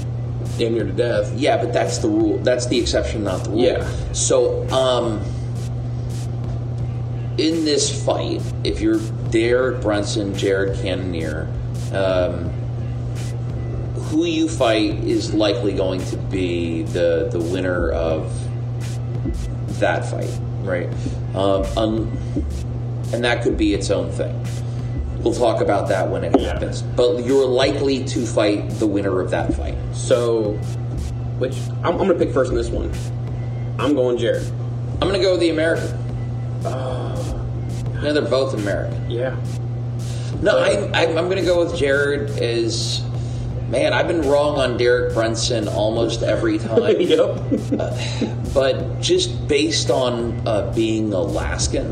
damn 0.59 0.75
near 0.75 0.83
to 0.83 0.91
death. 0.91 1.33
Yeah, 1.37 1.57
but 1.57 1.73
that's 1.73 1.97
the 1.97 2.07
rule. 2.07 2.37
That's 2.43 2.67
the 2.67 2.77
exception, 2.79 3.23
not 3.23 3.45
the 3.45 3.49
rule. 3.49 3.61
Yeah. 3.61 3.89
So, 4.13 4.69
um, 4.69 5.21
in 7.39 7.63
this 7.63 8.05
fight, 8.05 8.41
if 8.65 8.81
you're 8.81 8.99
Derek 9.29 9.81
Brunson, 9.81 10.35
Jared 10.35 10.77
Cannonier, 10.79 11.47
um, 11.93 12.49
who 14.09 14.25
you 14.25 14.49
fight 14.49 14.95
is 15.05 15.33
likely 15.33 15.73
going 15.73 16.03
to 16.05 16.17
be 16.17 16.83
the 16.83 17.29
the 17.31 17.39
winner 17.39 17.91
of 17.91 18.29
that 19.79 20.05
fight, 20.09 20.29
right? 20.63 20.89
Um, 21.33 21.63
un- 21.77 22.17
and 23.13 23.23
that 23.23 23.41
could 23.41 23.57
be 23.57 23.73
its 23.73 23.89
own 23.89 24.11
thing. 24.11 24.35
We'll 25.23 25.33
talk 25.33 25.61
about 25.61 25.87
that 25.89 26.09
when 26.09 26.23
it 26.23 26.35
happens. 26.39 26.81
But 26.81 27.25
you're 27.25 27.45
likely 27.45 28.03
to 28.05 28.25
fight 28.25 28.69
the 28.71 28.87
winner 28.87 29.19
of 29.21 29.31
that 29.31 29.53
fight. 29.53 29.75
So, 29.93 30.53
which 31.39 31.57
I'm, 31.83 31.93
I'm 31.93 31.97
going 31.97 32.09
to 32.09 32.15
pick 32.15 32.33
first 32.33 32.51
in 32.51 32.57
this 32.57 32.69
one. 32.69 32.91
I'm 33.79 33.95
going 33.95 34.17
Jared. 34.17 34.45
I'm 34.93 35.07
going 35.07 35.13
to 35.13 35.19
go 35.19 35.31
with 35.31 35.41
the 35.41 35.49
American. 35.49 35.97
No, 38.01 38.13
they're 38.13 38.21
both 38.23 38.53
American. 38.53 39.09
Yeah. 39.09 39.35
No, 40.41 40.57
I, 40.57 40.89
I, 40.93 41.05
I'm 41.07 41.25
going 41.25 41.37
to 41.37 41.45
go 41.45 41.63
with 41.65 41.77
Jared 41.77 42.29
as. 42.31 43.03
Man, 43.69 43.93
I've 43.93 44.07
been 44.07 44.23
wrong 44.23 44.57
on 44.57 44.77
Derek 44.77 45.13
Brunson 45.13 45.67
almost 45.67 46.23
every 46.23 46.57
time. 46.57 46.99
yep. 46.99 47.37
but 48.51 48.99
just 48.99 49.47
based 49.47 49.91
on 49.91 50.41
uh, 50.47 50.73
being 50.73 51.13
Alaskan, 51.13 51.85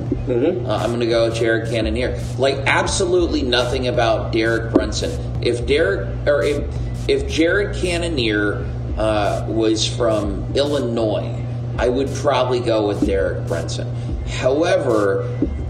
uh, 0.66 0.76
I'm 0.82 0.90
going 0.90 1.02
to 1.02 1.06
go 1.06 1.30
with 1.30 1.36
Jared 1.38 1.70
Cannonier. 1.70 2.20
Like 2.40 2.58
absolutely 2.66 3.44
nothing 3.44 3.88
about 3.88 4.32
Derek 4.32 4.74
Brunson. 4.74 5.12
If 5.44 5.68
Derek 5.68 6.10
or 6.28 6.42
if 6.42 6.66
if 7.08 7.30
Jared 7.30 7.76
Cannonier 7.76 8.66
uh, 8.98 9.46
was 9.48 9.88
from 9.88 10.52
Illinois, 10.56 11.46
I 11.78 11.90
would 11.90 12.10
probably 12.16 12.60
go 12.60 12.88
with 12.88 13.06
Derek 13.06 13.46
Brunson. 13.48 13.88
However, 14.28 15.24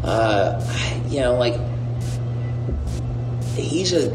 uh, 0.03 0.61
you 1.07 1.21
know, 1.21 1.35
like 1.35 1.55
he's 3.55 3.93
a 3.93 4.13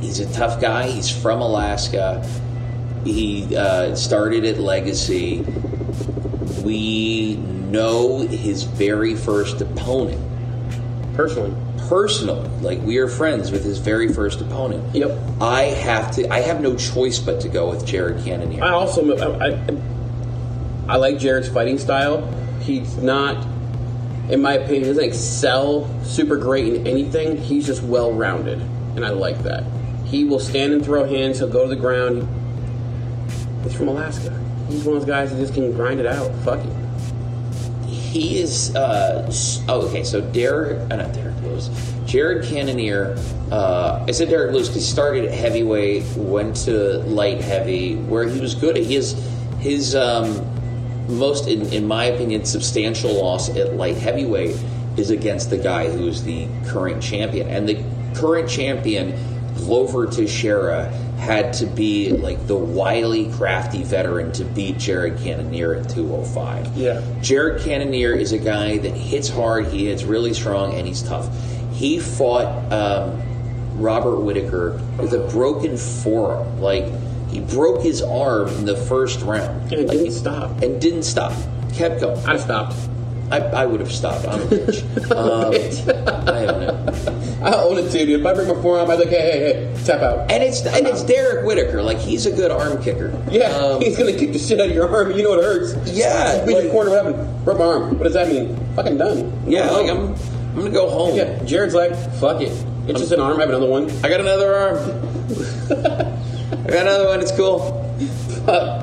he's 0.00 0.20
a 0.20 0.32
tough 0.32 0.60
guy. 0.60 0.88
He's 0.90 1.08
from 1.10 1.40
Alaska. 1.40 2.26
He 3.04 3.54
uh, 3.56 3.94
started 3.94 4.44
at 4.44 4.58
Legacy. 4.58 5.44
We 6.62 7.36
know 7.36 8.20
his 8.20 8.62
very 8.62 9.14
first 9.14 9.60
opponent 9.60 10.20
Personally. 11.14 11.54
personally. 11.88 12.48
Like 12.60 12.80
we 12.82 12.98
are 12.98 13.08
friends 13.08 13.50
with 13.50 13.64
his 13.64 13.78
very 13.78 14.12
first 14.12 14.40
opponent. 14.40 14.94
Yep. 14.94 15.18
I 15.40 15.62
have 15.64 16.10
to. 16.12 16.32
I 16.32 16.40
have 16.40 16.60
no 16.60 16.76
choice 16.76 17.18
but 17.18 17.40
to 17.42 17.48
go 17.48 17.68
with 17.68 17.84
Jared 17.84 18.24
Cannonier. 18.24 18.64
I 18.64 18.70
also 18.70 19.16
I, 19.16 19.48
I, 19.48 19.76
I 20.88 20.96
like 20.96 21.18
Jared's 21.18 21.48
fighting 21.48 21.78
style. 21.78 22.22
He's 22.64 22.96
not, 22.96 23.46
in 24.30 24.40
my 24.40 24.54
opinion, 24.54 24.84
doesn't 24.84 25.04
excel 25.04 25.88
super 26.02 26.36
great 26.36 26.72
in 26.72 26.86
anything. 26.86 27.36
He's 27.36 27.66
just 27.66 27.82
well 27.82 28.12
rounded, 28.12 28.60
and 28.96 29.04
I 29.04 29.10
like 29.10 29.42
that. 29.42 29.64
He 30.06 30.24
will 30.24 30.40
stand 30.40 30.72
and 30.72 30.84
throw 30.84 31.04
hands. 31.04 31.38
He'll 31.38 31.48
go 31.48 31.64
to 31.64 31.68
the 31.68 31.80
ground. 31.80 32.26
He's 33.64 33.74
from 33.74 33.88
Alaska. 33.88 34.30
He's 34.68 34.84
one 34.84 34.96
of 34.96 35.02
those 35.02 35.08
guys 35.08 35.30
that 35.30 35.38
just 35.38 35.52
can 35.52 35.72
grind 35.72 36.00
it 36.00 36.06
out. 36.06 36.32
Fuck 36.36 36.60
it. 36.64 37.86
he 37.86 38.38
is. 38.38 38.74
Uh, 38.74 39.30
oh, 39.68 39.86
okay. 39.88 40.04
So 40.04 40.20
Derek, 40.20 40.90
uh, 40.90 40.96
not 40.96 41.12
Derrick 41.12 41.38
Lewis, 41.42 41.68
Jared 42.06 42.44
Cannonier. 42.46 43.18
Uh, 43.50 44.04
I 44.06 44.10
said 44.12 44.28
Derrick 44.30 44.52
Lewis 44.52 44.68
because 44.68 44.84
he 44.86 44.90
started 44.90 45.26
at 45.26 45.34
heavyweight, 45.34 46.04
went 46.16 46.56
to 46.64 46.98
light 47.00 47.40
heavy, 47.40 47.96
where 47.96 48.26
he 48.26 48.40
was 48.40 48.54
good. 48.54 48.76
He 48.76 48.96
is 48.96 49.12
his 49.58 49.94
um, 49.94 50.50
most, 51.08 51.48
in, 51.48 51.72
in 51.72 51.86
my 51.86 52.06
opinion, 52.06 52.44
substantial 52.44 53.14
loss 53.14 53.50
at 53.50 53.76
light 53.76 53.96
heavyweight 53.96 54.56
is 54.96 55.10
against 55.10 55.50
the 55.50 55.58
guy 55.58 55.90
who 55.90 56.08
is 56.08 56.22
the 56.24 56.48
current 56.66 57.02
champion, 57.02 57.48
and 57.48 57.68
the 57.68 57.82
current 58.14 58.48
champion, 58.48 59.14
Glover 59.56 60.06
Teixeira, 60.06 60.86
had 61.18 61.52
to 61.54 61.66
be 61.66 62.10
like 62.10 62.46
the 62.46 62.56
wily, 62.56 63.30
crafty 63.32 63.82
veteran 63.82 64.30
to 64.32 64.44
beat 64.44 64.78
Jared 64.78 65.18
Cannonier 65.18 65.74
at 65.74 65.88
205. 65.88 66.76
Yeah. 66.76 67.02
Jared 67.22 67.62
Cannonier 67.62 68.12
is 68.12 68.32
a 68.32 68.38
guy 68.38 68.78
that 68.78 68.92
hits 68.92 69.28
hard, 69.28 69.66
he 69.66 69.86
hits 69.86 70.04
really 70.04 70.34
strong, 70.34 70.74
and 70.74 70.86
he's 70.86 71.02
tough. 71.02 71.28
He 71.72 71.98
fought 71.98 72.72
um, 72.72 73.22
Robert 73.76 74.20
Whitaker 74.20 74.80
with 74.98 75.12
a 75.14 75.26
broken 75.30 75.76
forearm. 75.76 76.60
Like, 76.60 76.84
he 77.34 77.40
broke 77.40 77.82
his 77.82 78.00
arm 78.00 78.48
in 78.48 78.64
the 78.64 78.76
first 78.76 79.20
round. 79.22 79.62
And 79.64 79.72
it 79.74 79.88
Like, 79.88 79.98
didn't 79.98 80.12
stop. 80.12 80.62
And 80.62 80.80
didn't 80.80 81.02
stop. 81.02 81.32
Kept 81.74 82.00
going. 82.00 82.24
I'd 82.26 82.40
stopped. 82.40 82.76
I, 83.30 83.38
I 83.38 83.66
would 83.66 83.80
have 83.80 83.90
stopped. 83.90 84.26
I'm 84.28 84.40
a 84.42 84.44
bitch. 84.46 84.82
Um, 85.14 85.52
I 86.28 86.46
don't 86.46 86.60
know. 86.60 87.44
I 87.44 87.54
own 87.56 87.78
it 87.78 87.90
too, 87.90 88.06
dude. 88.06 88.20
If 88.20 88.26
I 88.26 88.32
break 88.34 88.48
my 88.48 88.54
forearm, 88.62 88.90
I'd 88.90 88.96
be 88.98 89.04
like, 89.04 89.08
hey, 89.12 89.20
hey, 89.20 89.40
hey, 89.74 89.84
tap 89.84 90.00
out. 90.02 90.30
And 90.30 90.42
it's 90.42 90.64
and 90.64 90.86
it's 90.86 91.02
Derek 91.02 91.44
Whitaker. 91.46 91.82
Like 91.82 91.98
he's 91.98 92.26
a 92.26 92.30
good 92.32 92.50
arm 92.50 92.82
kicker. 92.82 93.10
Yeah, 93.30 93.48
Um, 93.56 93.80
he's 93.82 93.96
gonna 93.98 94.12
kick 94.12 94.32
the 94.32 94.38
shit 94.38 94.60
out 94.60 94.68
of 94.68 94.74
your 94.74 94.88
arm. 94.94 95.10
You 95.12 95.22
know 95.24 95.34
it 95.38 95.42
hurts. 95.44 95.74
Yeah, 95.90 96.44
Beat 96.46 96.54
like- 96.54 96.64
your 96.64 96.72
corner. 96.72 96.90
What 96.90 97.04
happened? 97.04 97.44
Broke 97.44 97.58
my 97.58 97.64
arm. 97.64 97.98
What 97.98 98.04
does 98.04 98.14
that 98.14 98.28
mean? 98.28 98.56
Fucking 98.76 98.96
done. 98.98 99.32
yeah. 99.46 99.70
Like 99.70 99.90
I'm 99.90 100.14
I'm 100.14 100.54
gonna 100.56 100.70
go 100.70 100.88
home. 100.88 101.16
Yeah, 101.16 101.42
Jared's 101.44 101.74
like, 101.74 101.94
fuck 102.20 102.40
it. 102.40 102.52
It's 102.86 103.00
just 103.00 103.12
an 103.12 103.20
arm. 103.20 103.36
I 103.38 103.40
have 103.40 103.48
another 103.50 103.66
one. 103.68 103.90
I 104.04 104.08
got 104.08 104.20
another 104.20 104.54
arm. 104.54 104.78
I 106.64 106.68
got 106.68 106.82
another 106.82 107.08
one. 107.08 107.20
It's 107.20 107.32
cool. 107.32 107.80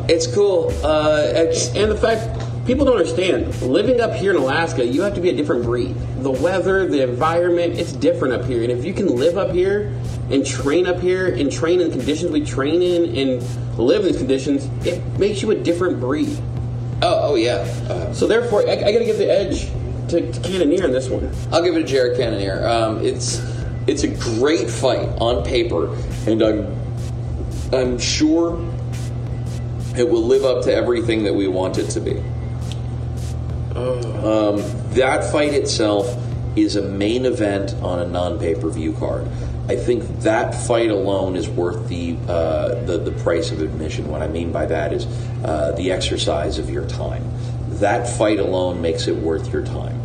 It's 0.07 0.27
cool. 0.27 0.71
Uh, 0.83 1.31
it's, 1.35 1.73
And 1.75 1.91
the 1.91 1.97
fact 1.97 2.39
people 2.65 2.85
don't 2.85 2.97
understand, 2.97 3.59
living 3.61 3.99
up 3.99 4.13
here 4.13 4.31
in 4.31 4.37
Alaska, 4.37 4.85
you 4.85 5.01
have 5.01 5.15
to 5.15 5.21
be 5.21 5.29
a 5.29 5.35
different 5.35 5.63
breed. 5.63 5.95
The 6.19 6.31
weather, 6.31 6.87
the 6.87 7.03
environment, 7.03 7.73
it's 7.79 7.91
different 7.91 8.35
up 8.35 8.45
here. 8.45 8.61
And 8.63 8.71
if 8.71 8.85
you 8.85 8.93
can 8.93 9.07
live 9.15 9.37
up 9.37 9.51
here 9.51 9.93
and 10.29 10.45
train 10.45 10.85
up 10.85 10.99
here 10.99 11.33
and 11.33 11.51
train 11.51 11.81
in 11.81 11.89
the 11.89 11.95
conditions 11.97 12.31
we 12.31 12.45
train 12.45 12.81
in 12.81 13.15
and 13.17 13.77
live 13.79 14.01
in 14.01 14.07
these 14.07 14.17
conditions, 14.17 14.69
it 14.85 15.03
makes 15.17 15.41
you 15.41 15.51
a 15.51 15.55
different 15.55 15.99
breed. 15.99 16.37
oh, 17.01 17.31
oh 17.31 17.35
yeah. 17.35 17.65
Uh, 17.89 18.13
So 18.13 18.27
therefore, 18.27 18.67
I, 18.67 18.73
I 18.73 18.91
got 18.91 18.99
to 18.99 19.05
give 19.05 19.17
the 19.17 19.31
edge 19.31 19.71
to, 20.09 20.31
to 20.31 20.39
Cannonier 20.41 20.85
in 20.85 20.91
this 20.91 21.09
one. 21.09 21.31
I'll 21.51 21.63
give 21.63 21.75
it 21.75 21.79
to 21.79 21.85
Jared 21.85 22.17
Cannonier. 22.17 22.65
Um, 22.67 23.03
it's 23.03 23.41
it's 23.87 24.03
a 24.03 24.07
great 24.39 24.69
fight 24.69 25.09
on 25.19 25.43
paper, 25.43 25.95
and 26.27 26.41
I'm 26.43 26.80
I'm 27.73 27.97
sure 27.97 28.59
it 29.97 30.09
will 30.09 30.23
live 30.23 30.43
up 30.43 30.63
to 30.65 30.73
everything 30.73 31.23
that 31.23 31.33
we 31.33 31.47
want 31.47 31.77
it 31.77 31.89
to 31.91 32.01
be. 32.01 32.17
Um, 33.75 34.61
that 34.93 35.31
fight 35.31 35.53
itself 35.53 36.17
is 36.57 36.75
a 36.75 36.81
main 36.81 37.25
event 37.25 37.73
on 37.75 37.99
a 37.99 38.05
non 38.05 38.39
pay 38.39 38.55
per 38.55 38.69
view 38.69 38.93
card. 38.93 39.27
I 39.69 39.77
think 39.77 40.03
that 40.21 40.53
fight 40.53 40.91
alone 40.91 41.37
is 41.37 41.47
worth 41.47 41.87
the, 41.87 42.17
uh, 42.27 42.83
the 42.83 42.97
the 42.97 43.11
price 43.23 43.51
of 43.51 43.61
admission. 43.61 44.09
What 44.09 44.21
I 44.21 44.27
mean 44.27 44.51
by 44.51 44.65
that 44.65 44.91
is 44.91 45.05
uh, 45.45 45.71
the 45.77 45.91
exercise 45.91 46.57
of 46.57 46.69
your 46.69 46.85
time. 46.87 47.23
That 47.79 48.07
fight 48.07 48.39
alone 48.39 48.81
makes 48.81 49.07
it 49.07 49.15
worth 49.15 49.51
your 49.53 49.63
time. 49.63 49.95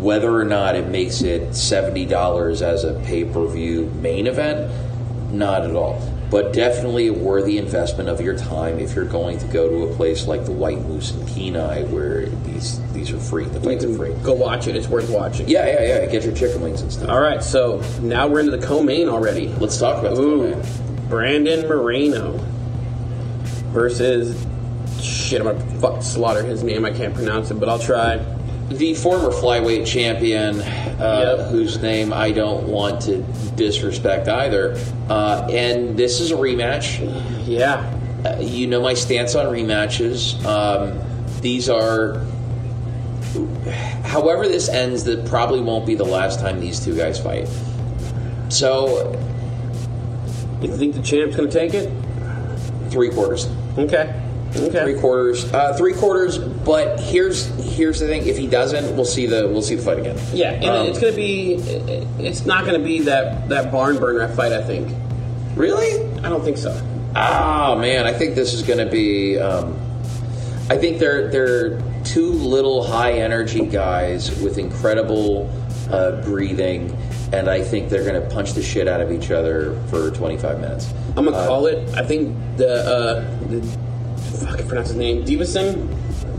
Whether 0.00 0.32
or 0.32 0.44
not 0.44 0.76
it 0.76 0.86
makes 0.86 1.22
it 1.22 1.54
seventy 1.56 2.06
dollars 2.06 2.62
as 2.62 2.84
a 2.84 2.94
pay 3.00 3.24
per 3.24 3.44
view 3.48 3.90
main 4.00 4.28
event, 4.28 4.70
not 5.32 5.64
at 5.64 5.74
all. 5.74 6.00
But 6.32 6.52
definitely 6.54 7.08
a 7.08 7.12
worthy 7.12 7.58
investment 7.58 8.08
of 8.08 8.20
your 8.20 8.36
time 8.36 8.80
if 8.80 8.96
you're 8.96 9.04
going 9.04 9.38
to 9.38 9.46
go 9.48 9.68
to 9.68 9.92
a 9.92 9.94
place 9.96 10.26
like 10.26 10.46
the 10.46 10.50
White 10.52 10.80
Moose 10.80 11.12
in 11.14 11.26
Kenai, 11.26 11.82
where 11.84 12.26
these 12.26 12.80
these 12.92 13.12
are 13.12 13.18
free. 13.20 13.44
The 13.44 13.58
You 13.60 13.64
fights 13.66 13.84
are 13.84 13.94
free. 13.94 14.14
go 14.24 14.32
watch 14.32 14.66
it. 14.66 14.74
It's 14.74 14.88
worth 14.88 15.10
watching. 15.10 15.46
Yeah, 15.48 15.66
yeah, 15.66 15.82
yeah. 16.00 16.06
Get 16.06 16.24
your 16.24 16.34
chicken 16.34 16.62
wings 16.62 16.80
and 16.80 16.90
stuff. 16.90 17.10
All 17.10 17.20
right, 17.20 17.42
so 17.42 17.82
now 18.00 18.26
we're 18.28 18.40
into 18.40 18.56
the 18.56 18.66
co-main 18.66 19.08
already. 19.10 19.48
Let's 19.48 19.78
talk 19.78 20.00
about 20.02 20.16
the 20.16 20.22
Ooh, 20.22 20.52
co-main. 20.54 21.08
Brandon 21.10 21.68
Moreno 21.68 22.38
versus 23.72 24.46
shit. 25.02 25.40
I'm 25.42 25.46
gonna 25.58 25.80
fuck 25.80 26.02
slaughter 26.02 26.42
his 26.42 26.62
name. 26.62 26.84
I 26.86 26.92
can't 26.92 27.14
pronounce 27.14 27.50
it, 27.50 27.54
but 27.60 27.68
I'll 27.68 27.78
try. 27.78 28.16
the 28.70 28.94
former 28.94 29.30
flyweight 29.30 29.86
champion, 29.86 30.62
uh, 31.00 31.36
Yep. 31.38 31.48
whose 31.50 31.80
name 31.82 32.12
I 32.12 32.30
don't 32.32 32.68
want 32.68 33.00
to 33.02 33.18
disrespect 33.56 34.28
either. 34.28 34.78
Uh, 35.08 35.46
and 35.50 35.96
this 35.96 36.20
is 36.20 36.30
a 36.30 36.36
rematch. 36.36 36.98
Yeah, 37.46 37.84
Uh, 38.24 38.36
you 38.40 38.66
know 38.68 38.80
my 38.80 38.94
stance 38.94 39.34
on 39.34 39.46
rematches. 39.46 40.42
Um, 40.44 40.98
these 41.40 41.68
are, 41.68 42.20
however 44.04 44.46
this 44.46 44.68
ends, 44.68 45.04
that 45.04 45.24
probably 45.26 45.60
won't 45.60 45.86
be 45.86 45.94
the 45.94 46.04
last 46.04 46.38
time 46.40 46.60
these 46.60 46.78
two 46.78 46.94
guys 46.96 47.18
fight. 47.18 47.48
So 48.48 49.18
you 50.60 50.76
think 50.76 50.94
the 50.94 51.02
champ's 51.02 51.34
gonna 51.36 51.50
take 51.50 51.74
it? 51.74 51.90
three 52.90 53.08
quarters. 53.08 53.48
Okay. 53.78 54.12
Okay. 54.54 54.82
Three 54.84 55.00
quarters, 55.00 55.50
uh, 55.54 55.74
three 55.78 55.94
quarters. 55.94 56.36
But 56.38 57.00
here's 57.00 57.46
here's 57.74 58.00
the 58.00 58.06
thing: 58.06 58.26
if 58.26 58.36
he 58.36 58.46
doesn't, 58.46 58.94
we'll 58.94 59.04
see 59.06 59.26
the 59.26 59.48
we'll 59.48 59.62
see 59.62 59.76
the 59.76 59.82
fight 59.82 59.98
again. 59.98 60.18
Yeah, 60.34 60.50
and 60.52 60.64
Um, 60.66 60.86
it's 60.88 60.98
gonna 60.98 61.14
be. 61.16 61.54
It's 62.18 62.44
not 62.44 62.66
gonna 62.66 62.78
be 62.78 63.00
that 63.02 63.48
that 63.48 63.72
barn 63.72 63.98
burner 63.98 64.28
fight. 64.34 64.52
I 64.52 64.62
think. 64.62 64.94
really. 65.56 66.04
I 66.22 66.28
don't 66.28 66.44
think 66.44 66.58
so. 66.58 66.70
Oh 67.16 67.76
man, 67.78 68.06
I 68.06 68.12
think 68.12 68.34
this 68.34 68.52
is 68.54 68.62
going 68.62 68.78
to 68.78 68.86
be. 68.86 69.38
Um, 69.38 69.76
I 70.70 70.76
think 70.78 70.98
they're 70.98 71.28
they're 71.28 71.80
two 72.04 72.30
little 72.32 72.82
high 72.82 73.12
energy 73.12 73.66
guys 73.66 74.30
with 74.40 74.56
incredible 74.58 75.50
uh, 75.90 76.22
breathing, 76.22 76.96
and 77.32 77.48
I 77.50 77.62
think 77.62 77.88
they're 77.90 78.04
going 78.04 78.22
to 78.22 78.28
punch 78.34 78.52
the 78.54 78.62
shit 78.62 78.88
out 78.88 79.00
of 79.00 79.12
each 79.12 79.30
other 79.30 79.78
for 79.88 80.10
25 80.10 80.60
minutes. 80.60 80.92
I'm 81.16 81.24
gonna 81.24 81.46
call 81.46 81.66
it. 81.66 81.86
I 81.96 82.04
think 82.04 82.34
the 82.56 82.72
uh, 82.84 83.20
the 83.48 83.60
fuck, 84.44 84.60
I 84.60 84.62
pronounce 84.62 84.88
his 84.88 84.96
name, 84.96 85.24
Davison. 85.24 85.88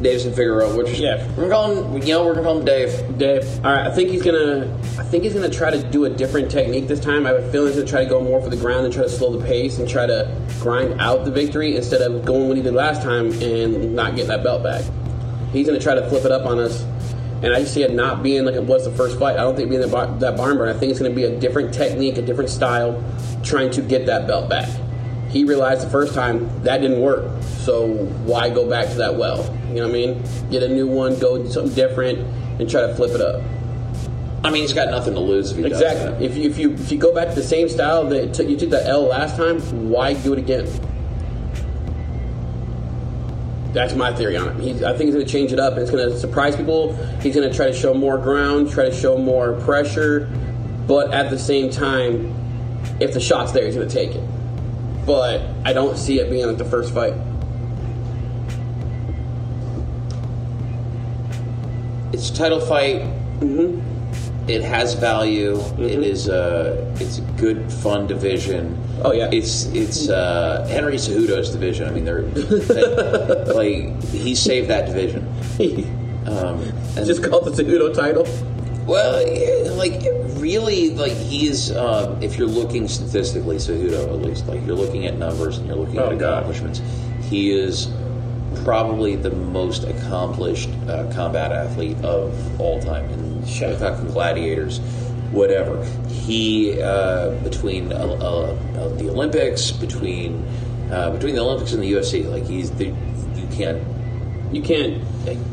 Davison 0.02 0.34
Figueroa, 0.34 0.76
which 0.76 1.00
Yeah. 1.00 1.24
we're 1.38 1.50
calling, 1.50 2.02
you 2.06 2.14
know, 2.14 2.26
we're 2.26 2.34
gonna 2.34 2.46
call 2.46 2.60
him 2.60 2.66
Dave. 2.66 2.92
Dave. 3.18 3.46
All 3.64 3.72
right, 3.72 3.88
I 3.88 3.92
think 3.92 4.10
he's 4.10 4.22
gonna. 4.22 4.68
I 5.00 5.04
think 5.04 5.24
he's 5.24 5.34
gonna 5.34 5.48
try 5.50 5.72
to 5.72 5.78
do 5.82 6.04
a 6.06 6.10
different 6.10 6.52
technique 6.52 6.90
this 6.90 7.00
time. 7.00 7.26
I 7.26 7.30
have 7.30 7.44
a 7.44 7.52
feeling 7.52 7.68
he's 7.68 7.78
gonna 7.78 7.88
try 7.88 8.04
to 8.04 8.10
go 8.10 8.20
more 8.22 8.42
for 8.42 8.50
the 8.50 8.58
ground 8.58 8.84
and 8.86 8.94
try 8.94 9.04
to 9.04 9.10
slow 9.10 9.32
the 9.32 9.44
pace 9.46 9.80
and 9.80 9.88
try 9.88 10.06
to 10.06 10.28
grind 10.60 11.00
out 11.00 11.24
the 11.24 11.32
victory 11.32 11.78
instead 11.78 12.02
of 12.02 12.26
going 12.26 12.50
what 12.50 12.58
he 12.58 12.64
did 12.64 12.74
last 12.74 13.02
time 13.02 13.32
and 13.42 13.96
not 13.96 14.16
get 14.18 14.28
that 14.28 14.44
belt 14.44 14.62
back. 14.62 14.84
He's 15.54 15.66
gonna 15.68 15.80
try 15.80 15.96
to 15.96 16.06
flip 16.10 16.26
it 16.26 16.32
up 16.32 16.46
on 16.46 16.60
us, 16.60 16.84
and 17.42 17.54
I 17.54 17.62
just 17.62 17.74
see 17.74 17.84
it 17.84 17.94
not 17.94 18.22
being 18.24 18.44
like 18.44 18.56
it 18.56 18.64
was 18.64 18.84
the 18.84 18.92
first 18.92 19.18
fight. 19.18 19.36
I 19.38 19.44
don't 19.44 19.56
think 19.56 19.70
being 19.70 19.82
that, 19.82 19.92
bar, 19.92 20.14
that 20.20 20.36
barn 20.36 20.58
burn. 20.58 20.68
I 20.68 20.74
think 20.74 20.90
it's 20.90 21.00
gonna 21.00 21.16
be 21.16 21.24
a 21.24 21.40
different 21.40 21.74
technique, 21.74 22.18
a 22.18 22.22
different 22.22 22.50
style, 22.50 23.02
trying 23.42 23.70
to 23.72 23.82
get 23.82 24.06
that 24.08 24.28
belt 24.28 24.50
back. 24.50 24.68
He 25.34 25.44
realized 25.46 25.84
the 25.84 25.90
first 25.90 26.14
time 26.14 26.48
that 26.62 26.82
didn't 26.82 27.02
work, 27.02 27.42
so 27.42 27.88
why 28.24 28.52
go 28.52 28.70
back 28.70 28.90
to 28.90 28.94
that 28.98 29.16
well? 29.16 29.44
You 29.70 29.78
know 29.78 29.88
what 29.88 29.90
I 29.90 29.94
mean? 29.94 30.24
Get 30.52 30.62
a 30.62 30.68
new 30.68 30.86
one, 30.86 31.18
go 31.18 31.42
do 31.42 31.50
something 31.50 31.74
different, 31.74 32.20
and 32.62 32.70
try 32.70 32.82
to 32.82 32.94
flip 32.94 33.16
it 33.16 33.20
up. 33.20 33.42
I 34.44 34.52
mean, 34.52 34.62
he's 34.62 34.74
got 34.74 34.92
nothing 34.92 35.16
to 35.16 35.20
lose 35.20 35.50
if 35.50 35.58
he 35.58 35.64
does 35.64 35.82
Exactly. 35.82 36.24
If 36.24 36.38
you, 36.38 36.50
if 36.52 36.60
you 36.60 36.74
if 36.74 36.92
you 36.92 37.00
go 37.00 37.16
back 37.16 37.30
to 37.30 37.34
the 37.34 37.42
same 37.42 37.68
style 37.68 38.08
that 38.10 38.36
took, 38.36 38.48
you 38.48 38.56
took 38.56 38.70
that 38.70 38.86
L 38.86 39.06
last 39.06 39.36
time, 39.36 39.60
why 39.90 40.14
do 40.14 40.34
it 40.34 40.38
again? 40.38 40.68
That's 43.74 43.96
my 43.96 44.14
theory 44.14 44.38
on 44.38 44.50
it. 44.50 44.64
He's, 44.64 44.84
I 44.84 44.92
think 44.96 45.08
he's 45.08 45.16
going 45.16 45.26
to 45.26 45.32
change 45.32 45.52
it 45.52 45.60
up. 45.60 45.80
It's 45.80 45.90
going 45.90 46.08
to 46.12 46.16
surprise 46.16 46.56
people. 46.56 46.94
He's 47.22 47.34
going 47.34 47.50
to 47.50 47.56
try 47.56 47.66
to 47.66 47.74
show 47.74 47.96
more 47.96 48.20
ground, 48.20 48.70
try 48.70 48.86
to 48.86 48.94
show 48.94 49.18
more 49.18 49.54
pressure, 49.62 50.32
but 50.86 51.12
at 51.12 51.32
the 51.32 51.40
same 51.40 51.72
time, 51.72 52.36
if 53.00 53.16
the 53.16 53.20
shot's 53.20 53.52
there, 53.52 53.66
he's 53.66 53.74
going 53.74 53.88
to 53.88 53.94
take 53.94 54.12
it. 54.12 54.24
But 55.06 55.42
I 55.66 55.74
don't 55.74 55.98
see 55.98 56.20
it 56.20 56.30
being 56.30 56.46
like 56.48 56.58
the 56.58 56.66
first 56.66 56.94
fight. 56.94 57.14
It's 62.14 62.30
a 62.30 62.36
title 62.36 62.60
fight. 62.60 63.02
It 64.48 64.62
has 64.62 64.94
value. 64.94 65.60
It 65.80 66.04
is 66.04 66.28
a 66.28 66.94
it's 67.00 67.18
a 67.18 67.22
good 67.38 67.72
fun 67.72 68.08
division. 68.08 68.78
Oh, 69.04 69.12
yeah. 69.14 69.30
It's 69.32 69.66
it's 69.68 70.10
uh, 70.10 70.68
Henry 70.70 70.96
Cejudo's 70.96 71.50
division. 71.50 71.88
I 71.88 71.92
mean, 71.92 72.06
they're 72.06 72.22
they- 72.24 73.54
like 73.56 74.04
he 74.12 74.36
saved 74.36 74.70
that 74.70 74.86
division. 74.88 75.28
Um, 76.24 76.62
and- 76.96 77.06
Just 77.06 77.22
called 77.22 77.44
the 77.44 77.52
Cejudo 77.52 77.94
title. 77.94 78.26
well, 78.86 79.22
yeah, 79.28 79.70
like 79.72 80.00
really, 80.44 80.90
like 80.92 81.14
he's 81.14 81.72
um, 81.76 82.22
if 82.22 82.38
you're 82.38 82.48
looking 82.48 82.88
statistically, 82.88 83.56
Cejudo 83.56 84.04
at 84.10 84.22
least, 84.22 84.46
like 84.48 84.64
you're 84.66 84.76
looking 84.76 85.06
at 85.06 85.18
numbers 85.18 85.58
and 85.58 85.66
you're 85.68 85.78
looking 85.78 85.98
Oh, 86.00 86.12
at 86.12 86.20
God. 86.20 86.34
accomplishments. 86.44 86.82
He 87.30 87.52
is 87.52 87.88
probably 88.64 89.16
the 89.16 89.32
most 89.32 89.84
accomplished 89.86 90.70
uh, 90.88 91.10
combat 91.14 91.52
athlete 91.52 91.98
of 92.04 92.62
all 92.62 92.80
time. 92.82 93.06
And 93.10 93.48
Sure. 93.48 93.76
talking 93.78 94.08
gladiators, 94.08 94.80
whatever. 95.32 95.84
He 96.08 96.80
uh, 96.82 97.32
between 97.44 97.92
uh, 97.92 97.96
uh, 97.98 98.88
the 98.98 99.10
Olympics, 99.10 99.72
between 99.72 100.46
uh, 100.92 101.10
between 101.12 101.36
the 101.36 101.42
Olympics 101.42 101.74
and 101.74 101.82
the 101.82 101.92
UFC, 101.94 102.30
like 102.30 102.46
he's 102.46 102.70
the 102.72 102.86
you 103.36 103.48
can't 103.52 103.82
You 104.54 104.62
can't 104.62 105.02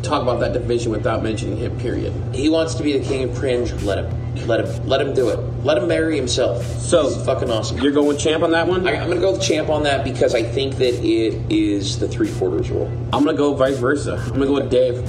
talk 0.04 0.20
about 0.22 0.40
that 0.40 0.52
division 0.52 0.92
without 0.92 1.22
mentioning 1.22 1.56
him. 1.56 1.78
Period. 1.78 2.12
He 2.34 2.48
wants 2.50 2.74
to 2.74 2.82
be 2.82 2.98
the 2.98 3.04
king 3.04 3.22
of 3.30 3.34
cringe. 3.34 3.72
Let 3.82 3.98
him. 4.04 4.19
Let 4.46 4.64
him. 4.64 4.86
Let 4.88 5.00
him 5.00 5.12
do 5.14 5.28
it. 5.28 5.38
Let 5.64 5.78
him 5.78 5.88
marry 5.88 6.16
himself. 6.16 6.64
So- 6.80 7.08
He's 7.08 7.24
fucking 7.24 7.50
awesome. 7.50 7.78
You're 7.78 7.92
going 7.92 8.06
with 8.08 8.18
champ 8.18 8.42
on 8.42 8.52
that 8.52 8.66
one. 8.66 8.86
I, 8.86 8.96
I'm 8.96 9.08
gonna 9.08 9.20
go 9.20 9.32
with 9.32 9.42
champ 9.42 9.68
on 9.68 9.82
that 9.84 10.04
because 10.04 10.34
I 10.34 10.42
think 10.42 10.76
that 10.76 10.94
it 11.04 11.34
is 11.52 11.98
the 11.98 12.08
three 12.08 12.32
quarters 12.34 12.70
rule. 12.70 12.86
I'm 13.12 13.24
gonna 13.24 13.36
go 13.36 13.54
vice 13.54 13.76
versa. 13.78 14.14
I'm 14.26 14.32
gonna 14.34 14.46
go 14.46 14.54
with 14.54 14.70
Dave, 14.70 15.04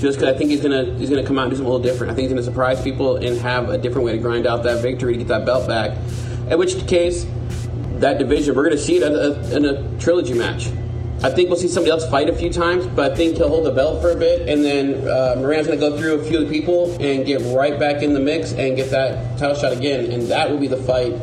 just 0.00 0.18
because 0.18 0.34
I 0.34 0.36
think 0.36 0.50
he's 0.50 0.60
gonna 0.60 0.84
he's 0.98 1.08
gonna 1.08 1.24
come 1.24 1.38
out 1.38 1.42
and 1.44 1.50
do 1.52 1.56
something 1.56 1.70
a 1.70 1.74
little 1.74 1.82
different. 1.92 2.12
I 2.12 2.14
think 2.14 2.24
he's 2.24 2.32
gonna 2.32 2.42
surprise 2.42 2.82
people 2.82 3.16
and 3.16 3.38
have 3.38 3.70
a 3.70 3.78
different 3.78 4.04
way 4.04 4.12
to 4.12 4.18
grind 4.18 4.46
out 4.46 4.62
that 4.64 4.82
victory 4.82 5.12
to 5.14 5.18
get 5.18 5.28
that 5.28 5.46
belt 5.46 5.66
back. 5.68 5.96
In 6.50 6.58
which 6.58 6.86
case, 6.86 7.26
that 7.98 8.18
division 8.18 8.54
we're 8.54 8.64
gonna 8.64 8.76
see 8.76 8.96
it 8.96 9.02
in 9.02 9.14
a, 9.14 9.56
in 9.56 9.64
a 9.64 9.98
trilogy 9.98 10.34
match. 10.34 10.68
I 11.22 11.30
think 11.30 11.48
we'll 11.48 11.58
see 11.58 11.68
somebody 11.68 11.90
else 11.90 12.08
fight 12.10 12.28
a 12.28 12.34
few 12.34 12.50
times, 12.50 12.86
but 12.86 13.12
I 13.12 13.14
think 13.14 13.36
he'll 13.36 13.48
hold 13.48 13.64
the 13.64 13.72
belt 13.72 14.02
for 14.02 14.10
a 14.10 14.16
bit, 14.16 14.48
and 14.48 14.62
then 14.62 15.08
uh, 15.08 15.36
Moran's 15.38 15.66
gonna 15.66 15.80
go 15.80 15.96
through 15.96 16.20
a 16.20 16.24
few 16.24 16.38
of 16.40 16.48
the 16.48 16.52
people 16.52 16.92
and 17.00 17.24
get 17.24 17.40
right 17.54 17.78
back 17.80 18.02
in 18.02 18.12
the 18.12 18.20
mix 18.20 18.52
and 18.52 18.76
get 18.76 18.90
that 18.90 19.38
title 19.38 19.56
shot 19.56 19.72
again, 19.72 20.12
and 20.12 20.28
that 20.28 20.50
will 20.50 20.58
be 20.58 20.68
the 20.68 20.76
fight 20.76 21.14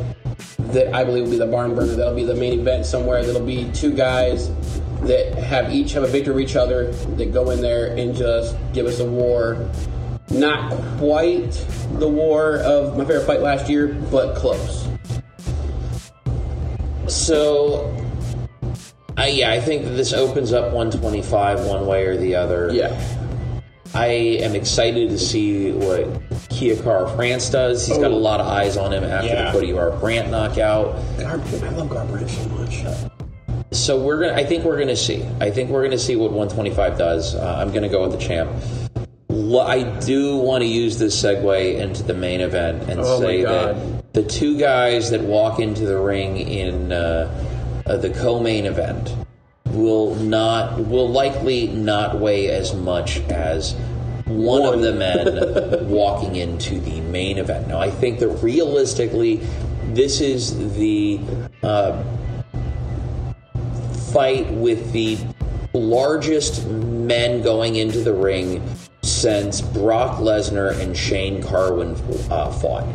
that 0.72 0.92
I 0.92 1.04
believe 1.04 1.24
will 1.24 1.30
be 1.30 1.38
the 1.38 1.46
barn 1.46 1.74
burner. 1.74 1.94
That'll 1.94 2.14
be 2.14 2.24
the 2.24 2.34
main 2.34 2.58
event 2.58 2.86
somewhere. 2.86 3.24
That'll 3.24 3.46
be 3.46 3.70
two 3.72 3.92
guys 3.92 4.50
that 5.02 5.34
have 5.34 5.72
each 5.72 5.92
have 5.92 6.02
a 6.02 6.08
victory 6.08 6.34
of 6.34 6.40
each 6.40 6.56
other 6.56 6.90
that 6.92 7.32
go 7.32 7.50
in 7.50 7.60
there 7.60 7.96
and 7.96 8.14
just 8.14 8.56
give 8.72 8.86
us 8.86 8.98
a 8.98 9.06
war. 9.06 9.70
Not 10.30 10.72
quite 10.98 11.52
the 11.98 12.08
war 12.08 12.56
of 12.56 12.98
my 12.98 13.04
favorite 13.04 13.26
fight 13.26 13.40
last 13.42 13.68
year, 13.68 13.88
but 14.10 14.34
close. 14.34 14.88
So, 17.06 17.94
I 19.16 19.28
yeah, 19.28 19.52
I 19.52 19.60
think 19.60 19.84
that 19.84 19.90
this 19.90 20.12
opens 20.12 20.52
up 20.52 20.72
125 20.72 21.66
one 21.66 21.86
way 21.86 22.04
or 22.06 22.16
the 22.16 22.34
other. 22.34 22.70
Yeah. 22.72 22.98
I 23.94 24.06
am 24.06 24.56
excited 24.56 25.10
to 25.10 25.18
see 25.18 25.70
what 25.70 26.06
Kai 26.50 26.74
Kara-France 26.82 27.48
does. 27.50 27.86
He's 27.86 27.96
got 27.98 28.10
a 28.10 28.14
Oh. 28.14 28.18
lot 28.18 28.40
of 28.40 28.46
eyes 28.48 28.76
on 28.76 28.92
him 28.92 29.04
after 29.04 29.28
Yeah. 29.28 29.44
the 29.44 29.52
Cody 29.52 29.72
Brandt 29.72 30.30
knockout. 30.30 30.96
Gar- 31.18 31.40
I 31.40 31.68
love 31.76 31.88
Garbrandt 31.88 32.28
so 32.28 32.48
much. 32.48 32.82
So 33.70 34.00
we're 34.00 34.20
gonna. 34.20 34.34
I 34.34 34.44
think 34.44 34.64
we're 34.64 34.78
gonna 34.78 34.96
see. 34.96 35.24
I 35.40 35.50
think 35.50 35.70
we're 35.70 35.84
gonna 35.84 35.96
see 35.98 36.16
what 36.16 36.32
125 36.32 36.98
does. 36.98 37.36
Uh, 37.36 37.56
I'm 37.58 37.72
gonna 37.72 37.88
go 37.88 38.02
with 38.02 38.12
the 38.12 38.18
champ. 38.24 38.50
I 39.56 39.82
do 40.04 40.36
want 40.38 40.62
to 40.62 40.66
use 40.68 40.98
this 40.98 41.20
segue 41.20 41.78
into 41.78 42.02
the 42.02 42.14
main 42.14 42.40
event 42.40 42.88
and 42.88 43.00
Oh, 43.00 43.20
say 43.20 43.42
that 43.44 43.76
the 44.12 44.22
two 44.22 44.58
guys 44.58 45.10
that 45.10 45.20
walk 45.22 45.60
into 45.60 45.84
the 45.86 45.98
ring 45.98 46.36
in 46.38 46.90
uh, 46.92 47.28
uh, 47.86 47.96
the 47.96 48.10
co-main 48.10 48.66
event 48.66 49.14
will 49.66 50.14
not 50.16 50.78
will 50.78 51.08
likely 51.08 51.66
not 51.68 52.18
weigh 52.18 52.48
as 52.48 52.74
much 52.74 53.18
as 53.30 53.74
one, 54.26 54.62
One. 54.62 54.74
of 54.74 54.80
the 54.80 54.94
men 54.94 55.88
walking 55.88 56.36
into 56.36 56.80
the 56.80 57.00
main 57.02 57.38
event. 57.38 57.68
Now, 57.68 57.78
I 57.80 57.90
think 57.90 58.20
that 58.20 58.28
realistically, 58.28 59.36
this 59.92 60.20
is 60.20 60.76
the 60.76 61.20
uh, 61.62 62.02
fight 64.12 64.50
with 64.52 64.92
the 64.92 65.18
largest 65.74 66.66
men 66.66 67.42
going 67.42 67.76
into 67.76 68.00
the 68.00 68.14
ring 68.14 68.62
since 69.02 69.60
Brock 69.60 70.18
Lesnar 70.20 70.78
and 70.80 70.96
Shane 70.96 71.42
Carwin 71.42 71.94
uh, 72.30 72.50
fought. 72.50 72.86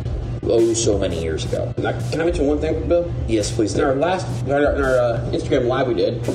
Oh, 0.42 0.72
so 0.72 0.98
many 0.98 1.22
years 1.22 1.44
ago. 1.44 1.72
Now, 1.76 1.92
Can 2.10 2.20
I 2.20 2.24
mention 2.24 2.46
one 2.46 2.58
thing, 2.60 2.88
Bill? 2.88 3.12
Yes, 3.28 3.50
please 3.50 3.74
In 3.74 3.84
our 3.84 3.94
last, 3.94 4.26
in 4.44 4.52
our, 4.52 4.74
in 4.74 4.82
our 4.82 4.98
uh, 4.98 5.30
Instagram 5.32 5.66
live 5.66 5.86
we 5.86 5.94
did, 5.94 6.26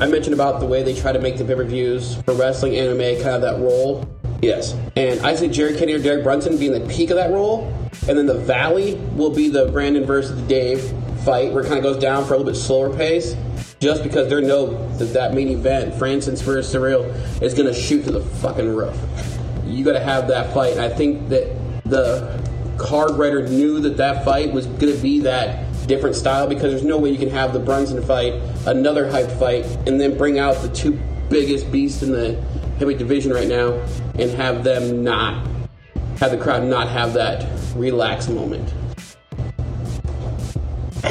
I 0.00 0.06
mentioned 0.06 0.34
about 0.34 0.58
the 0.58 0.66
way 0.66 0.82
they 0.82 0.94
try 0.94 1.12
to 1.12 1.20
make 1.20 1.38
the 1.38 1.44
pay-per-views 1.44 2.16
for 2.22 2.34
wrestling, 2.34 2.76
anime, 2.76 3.22
kind 3.22 3.36
of 3.36 3.42
that 3.42 3.60
role. 3.60 4.08
Yes. 4.42 4.76
And 4.96 5.20
I 5.20 5.36
see 5.36 5.46
Jerry 5.46 5.76
Kenny 5.76 5.92
or 5.92 6.00
Derek 6.00 6.24
Brunson 6.24 6.58
being 6.58 6.72
the 6.72 6.92
peak 6.92 7.10
of 7.10 7.16
that 7.16 7.30
role, 7.30 7.72
and 8.08 8.18
then 8.18 8.26
the 8.26 8.34
valley 8.38 8.96
will 9.14 9.30
be 9.30 9.48
the 9.48 9.66
Brandon 9.66 10.04
versus 10.04 10.34
the 10.34 10.46
Dave 10.48 10.82
fight, 11.24 11.52
where 11.52 11.62
it 11.62 11.68
kind 11.68 11.78
of 11.78 11.84
goes 11.84 11.98
down 12.02 12.24
for 12.24 12.34
a 12.34 12.38
little 12.38 12.52
bit 12.52 12.58
slower 12.58 12.94
pace, 12.94 13.36
just 13.78 14.02
because 14.02 14.28
they 14.28 14.40
know 14.40 14.88
that 14.98 15.12
that 15.12 15.34
main 15.34 15.48
event, 15.48 15.94
Francis 15.94 16.40
versus 16.40 16.70
Cyril, 16.70 17.04
is 17.40 17.54
going 17.54 17.72
to 17.72 17.74
shoot 17.74 18.04
to 18.04 18.10
the 18.10 18.20
fucking 18.20 18.74
roof. 18.74 18.96
You 19.64 19.84
got 19.84 19.92
to 19.92 20.00
have 20.00 20.26
that 20.28 20.52
fight. 20.52 20.72
And 20.72 20.80
I 20.80 20.88
think 20.88 21.28
that 21.28 21.56
the 21.84 22.41
card 22.82 23.12
writer 23.12 23.46
knew 23.46 23.80
that 23.80 23.96
that 23.96 24.24
fight 24.24 24.52
was 24.52 24.66
going 24.66 24.94
to 24.94 25.02
be 25.02 25.20
that 25.20 25.64
different 25.86 26.16
style 26.16 26.46
because 26.46 26.70
there's 26.70 26.84
no 26.84 26.98
way 26.98 27.10
you 27.10 27.18
can 27.18 27.30
have 27.30 27.52
the 27.52 27.58
Brunson 27.58 28.02
fight, 28.02 28.34
another 28.66 29.10
hyped 29.10 29.38
fight, 29.38 29.64
and 29.86 30.00
then 30.00 30.16
bring 30.16 30.38
out 30.38 30.56
the 30.62 30.68
two 30.68 30.98
biggest 31.28 31.70
beasts 31.72 32.02
in 32.02 32.12
the 32.12 32.34
heavyweight 32.78 32.98
division 32.98 33.32
right 33.32 33.48
now 33.48 33.72
and 34.18 34.30
have 34.30 34.64
them 34.64 35.02
not 35.02 35.46
have 36.18 36.30
the 36.30 36.38
crowd 36.38 36.62
not 36.62 36.88
have 36.88 37.14
that 37.14 37.46
relaxed 37.74 38.30
moment. 38.30 38.72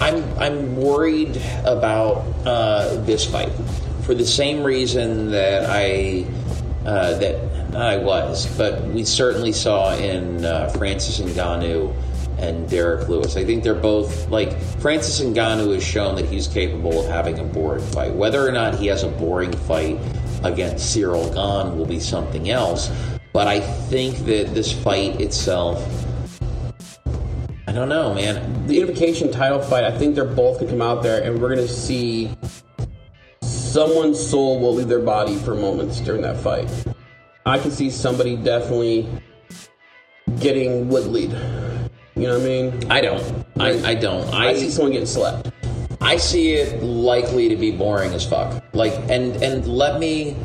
I'm 0.00 0.22
I'm 0.38 0.76
worried 0.76 1.42
about 1.64 2.18
uh, 2.46 2.94
this 3.02 3.26
fight. 3.26 3.50
for 4.04 4.14
the 4.14 4.24
same 4.24 4.62
reason 4.62 5.32
that 5.32 5.68
I 5.68 6.24
uh, 6.86 7.18
that 7.18 7.34
I 7.74 7.98
was, 7.98 8.46
but 8.56 8.82
we 8.84 9.04
certainly 9.04 9.52
saw 9.52 9.94
in 9.94 10.44
uh, 10.44 10.68
Francis 10.70 11.20
Ngannou 11.20 11.94
and 12.38 12.68
Derrick 12.68 13.08
Lewis. 13.08 13.36
I 13.36 13.44
think 13.44 13.62
they're 13.62 13.74
both 13.74 14.28
like 14.30 14.58
Francis 14.80 15.20
Ngannou 15.20 15.74
has 15.74 15.84
shown 15.84 16.16
that 16.16 16.24
he's 16.24 16.46
capable 16.46 17.00
of 17.00 17.06
having 17.06 17.38
a 17.38 17.44
boring 17.44 17.84
fight. 17.84 18.14
Whether 18.14 18.46
or 18.46 18.52
not 18.52 18.76
he 18.76 18.86
has 18.86 19.02
a 19.02 19.08
boring 19.08 19.52
fight 19.52 19.98
against 20.44 20.92
Cyril 20.92 21.26
Gane 21.28 21.76
will 21.76 21.86
be 21.86 22.00
something 22.00 22.48
else. 22.48 22.90
But 23.32 23.48
I 23.48 23.60
think 23.60 24.16
that 24.18 24.54
this 24.54 24.72
fight 24.72 25.20
itself, 25.20 25.86
I 27.66 27.72
don't 27.72 27.88
know, 27.88 28.14
man. 28.14 28.66
The 28.66 28.74
unification 28.74 29.30
title 29.30 29.60
fight, 29.60 29.84
I 29.84 29.96
think 29.96 30.14
they're 30.14 30.24
both 30.24 30.60
gonna 30.60 30.70
come 30.70 30.82
out 30.82 31.02
there, 31.02 31.22
and 31.22 31.40
we're 31.40 31.50
gonna 31.50 31.68
see 31.68 32.30
someone's 33.42 34.18
soul 34.18 34.58
will 34.58 34.74
leave 34.74 34.88
their 34.88 35.02
body 35.02 35.36
for 35.36 35.54
moments 35.54 36.00
during 36.00 36.22
that 36.22 36.38
fight. 36.38 36.68
I 37.48 37.58
can 37.58 37.70
see 37.70 37.88
somebody 37.88 38.36
definitely 38.36 39.08
getting 40.38 40.88
woodleyed. 40.88 41.32
You 42.14 42.26
know 42.26 42.34
what 42.38 42.42
I 42.42 42.44
mean? 42.44 42.90
I 42.90 43.00
don't. 43.00 43.46
I, 43.58 43.90
I 43.90 43.94
don't. 43.94 44.28
I, 44.34 44.54
see 44.54 44.70
someone 44.70 44.92
getting 44.92 45.06
slapped. 45.06 45.50
I 46.02 46.18
see 46.18 46.52
it 46.52 46.82
likely 46.82 47.48
to 47.48 47.56
be 47.56 47.70
boring 47.70 48.12
as 48.12 48.28
fuck. 48.28 48.62
Like, 48.74 48.92
and 49.08 49.42
and 49.42 49.66
let 49.66 49.98
me 49.98 50.36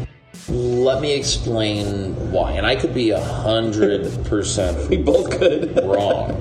let 0.47 1.01
me 1.01 1.13
explain 1.13 2.15
why. 2.31 2.53
And 2.53 2.65
I 2.65 2.77
could 2.77 2.93
be 2.93 3.09
a 3.09 3.19
hundred 3.19 4.25
percent. 4.25 4.89
We 4.89 4.95
both 4.95 5.29
could. 5.37 5.83
wrong. 5.83 6.31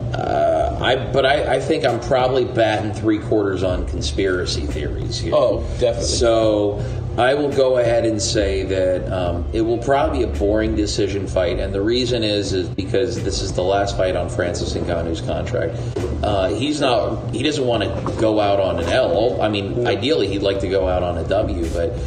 Uh, 0.00 0.78
I 0.80 0.96
but 1.12 1.26
I, 1.26 1.56
I 1.56 1.60
think 1.60 1.84
I'm 1.84 2.00
probably 2.00 2.46
batting 2.46 2.94
three 2.94 3.18
quarters 3.18 3.62
on 3.62 3.86
conspiracy 3.86 4.66
theories 4.66 5.18
here. 5.18 5.34
Oh, 5.34 5.60
definitely. 5.78 6.04
So 6.04 6.82
I 7.18 7.34
will 7.34 7.50
go 7.50 7.78
ahead 7.78 8.06
and 8.06 8.22
say 8.22 8.62
that 8.62 9.12
um, 9.12 9.44
it 9.52 9.62
will 9.62 9.78
probably 9.78 10.20
be 10.20 10.24
a 10.24 10.38
boring 10.38 10.76
decision 10.76 11.26
fight, 11.26 11.58
and 11.58 11.74
the 11.74 11.82
reason 11.82 12.22
is 12.22 12.52
is 12.52 12.68
because 12.68 13.20
this 13.24 13.42
is 13.42 13.52
the 13.52 13.62
last 13.62 13.96
fight 13.96 14.14
on 14.14 14.28
Francis 14.28 14.72
Ngannou's 14.74 15.20
contract. 15.20 15.76
Uh, 16.22 16.48
he's 16.50 16.80
not. 16.80 17.34
He 17.34 17.42
doesn't 17.42 17.66
want 17.66 17.82
to 17.82 18.20
go 18.20 18.38
out 18.38 18.60
on 18.60 18.78
an 18.78 18.88
L. 18.88 19.42
I 19.42 19.48
mean, 19.48 19.84
ideally, 19.84 20.28
he'd 20.28 20.42
like 20.42 20.60
to 20.60 20.68
go 20.68 20.86
out 20.86 21.02
on 21.02 21.18
a 21.18 21.26
W, 21.26 21.68
but 21.70 21.98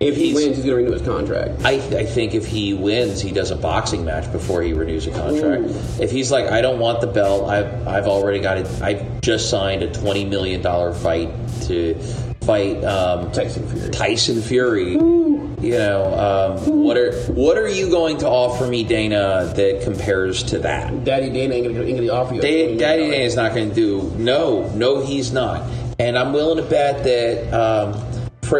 if 0.00 0.16
he 0.16 0.32
wins, 0.32 0.56
he's 0.56 0.64
gonna 0.64 0.76
renew 0.76 0.92
his 0.92 1.02
contract. 1.02 1.62
I, 1.62 1.72
I 1.74 2.06
think 2.06 2.32
if 2.32 2.46
he 2.46 2.72
wins, 2.72 3.20
he 3.20 3.32
does 3.32 3.50
a 3.50 3.56
boxing 3.56 4.02
match 4.02 4.32
before 4.32 4.62
he 4.62 4.72
renews 4.72 5.06
a 5.06 5.10
contract. 5.10 5.64
If 6.00 6.10
he's 6.10 6.32
like, 6.32 6.46
I 6.46 6.62
don't 6.62 6.80
want 6.80 7.02
the 7.02 7.06
belt, 7.06 7.50
I've, 7.50 7.86
I've 7.86 8.06
already 8.06 8.40
got 8.40 8.56
it. 8.56 8.66
I've 8.80 9.20
just 9.20 9.50
signed 9.50 9.82
a 9.82 9.88
$20 9.88 10.26
million 10.28 10.62
fight 10.94 11.30
to 11.66 12.31
fight 12.44 12.82
um, 12.84 13.30
Tyson 13.32 13.68
Fury. 13.68 13.90
Tyson 13.90 14.42
Fury. 14.42 14.92
You 14.92 15.78
know, 15.78 16.58
um, 16.58 16.82
what 16.82 16.96
are 16.96 17.12
what 17.32 17.56
are 17.56 17.68
you 17.68 17.88
going 17.88 18.18
to 18.18 18.28
offer 18.28 18.66
me, 18.66 18.82
Dana, 18.82 19.52
that 19.54 19.82
compares 19.84 20.42
to 20.44 20.58
that? 20.58 21.04
Daddy 21.04 21.30
Dana 21.30 21.54
ain't 21.54 21.66
gonna, 21.68 21.86
ain't 21.86 21.98
gonna 21.98 22.12
offer 22.12 22.34
you. 22.34 22.40
Daddy, 22.40 22.74
$20 22.74 22.78
Daddy 22.78 23.02
million 23.02 23.10
Dana 23.12 23.24
is 23.24 23.36
not 23.36 23.54
going 23.54 23.68
to 23.68 23.74
do. 23.74 24.02
No, 24.18 24.68
no, 24.70 25.00
he's 25.00 25.32
not. 25.32 25.62
And 26.00 26.18
I'm 26.18 26.32
willing 26.32 26.56
to 26.56 26.68
bet 26.68 27.04
that 27.04 27.54
um, 27.54 27.92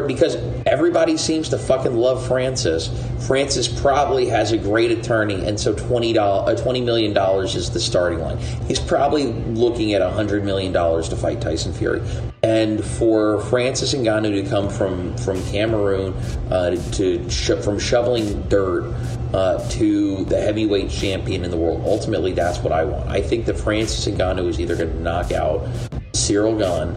because 0.00 0.36
everybody 0.66 1.16
seems 1.16 1.50
to 1.50 1.58
fucking 1.58 1.94
love 1.94 2.26
Francis. 2.26 2.88
Francis 3.26 3.68
probably 3.68 4.26
has 4.26 4.52
a 4.52 4.58
great 4.58 4.90
attorney, 4.90 5.46
and 5.46 5.58
so 5.60 5.74
twenty 5.74 6.12
dollars, 6.12 6.58
uh, 6.58 6.62
twenty 6.62 6.80
million 6.80 7.12
dollars 7.12 7.54
is 7.54 7.70
the 7.70 7.80
starting 7.80 8.20
line. 8.20 8.38
He's 8.66 8.80
probably 8.80 9.26
looking 9.26 9.92
at 9.92 10.02
hundred 10.12 10.44
million 10.44 10.72
dollars 10.72 11.08
to 11.10 11.16
fight 11.16 11.40
Tyson 11.40 11.72
Fury. 11.72 12.02
And 12.42 12.84
for 12.84 13.40
Francis 13.42 13.94
Ngannou 13.94 14.42
to 14.42 14.48
come 14.48 14.68
from 14.68 15.16
from 15.18 15.42
Cameroon 15.44 16.12
uh, 16.50 16.70
to 16.92 17.30
sh- 17.30 17.62
from 17.62 17.78
shoveling 17.78 18.42
dirt 18.48 18.92
uh, 19.32 19.68
to 19.70 20.24
the 20.24 20.40
heavyweight 20.40 20.90
champion 20.90 21.44
in 21.44 21.50
the 21.50 21.56
world. 21.56 21.82
Ultimately, 21.86 22.32
that's 22.32 22.58
what 22.58 22.72
I 22.72 22.84
want. 22.84 23.08
I 23.08 23.20
think 23.20 23.46
that 23.46 23.58
Francis 23.58 24.06
Ngannou 24.12 24.48
is 24.48 24.58
either 24.58 24.74
going 24.74 24.90
to 24.90 25.00
knock 25.00 25.32
out 25.32 25.68
Cyril 26.14 26.58
Gane 26.58 26.96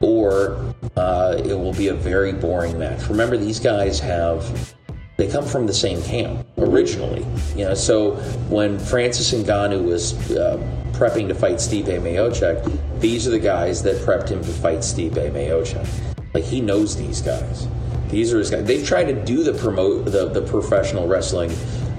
or 0.00 0.74
uh, 0.96 1.36
it 1.38 1.54
will 1.54 1.74
be 1.74 1.88
a 1.88 1.94
very 1.94 2.32
boring 2.32 2.78
match. 2.78 3.08
Remember, 3.08 3.36
these 3.36 3.60
guys 3.60 3.98
have 4.00 4.74
they 5.16 5.26
come 5.28 5.44
from 5.44 5.66
the 5.66 5.74
same 5.74 6.00
camp 6.02 6.46
originally. 6.58 7.26
You 7.56 7.64
know, 7.64 7.74
so 7.74 8.12
when 8.48 8.78
Francis 8.78 9.32
Ngannou 9.32 9.84
was 9.84 10.14
uh, 10.30 10.56
prepping 10.92 11.26
to 11.26 11.34
fight 11.34 11.56
Stipe 11.56 11.86
Miocic, 11.86 13.00
these 13.00 13.26
are 13.26 13.30
the 13.30 13.38
guys 13.40 13.82
that 13.82 13.96
prepped 13.96 14.28
him 14.28 14.40
to 14.42 14.50
fight 14.50 14.78
Stipe 14.78 15.10
Miocic. 15.10 15.88
Like 16.34 16.44
he 16.44 16.60
knows 16.60 16.96
these 16.96 17.20
guys. 17.20 17.66
These 18.10 18.32
are 18.32 18.38
his 18.38 18.50
guys. 18.50 18.64
They've 18.64 18.86
tried 18.86 19.04
to 19.04 19.24
do 19.24 19.42
the 19.42 19.54
promote 19.54 20.04
the, 20.06 20.28
the 20.28 20.42
professional 20.42 21.08
wrestling 21.08 21.50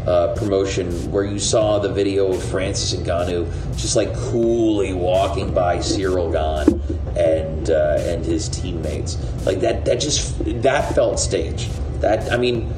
uh, 0.07 0.33
promotion 0.35 0.89
where 1.11 1.25
you 1.25 1.39
saw 1.39 1.77
the 1.77 1.91
video 1.91 2.31
of 2.31 2.41
Francis 2.43 2.97
Ngannou 2.99 3.51
just 3.77 3.95
like 3.95 4.13
coolly 4.15 4.93
walking 4.93 5.53
by 5.53 5.79
Cyril 5.81 6.31
Gane 6.31 6.81
and 7.19 7.69
uh, 7.69 7.97
and 7.99 8.25
his 8.25 8.47
teammates. 8.49 9.17
Like 9.45 9.59
that 9.59 9.85
that 9.85 9.99
just 9.99 10.37
that 10.61 10.95
felt 10.95 11.19
staged. 11.19 11.69
That 12.01 12.31
I 12.31 12.37
mean, 12.37 12.73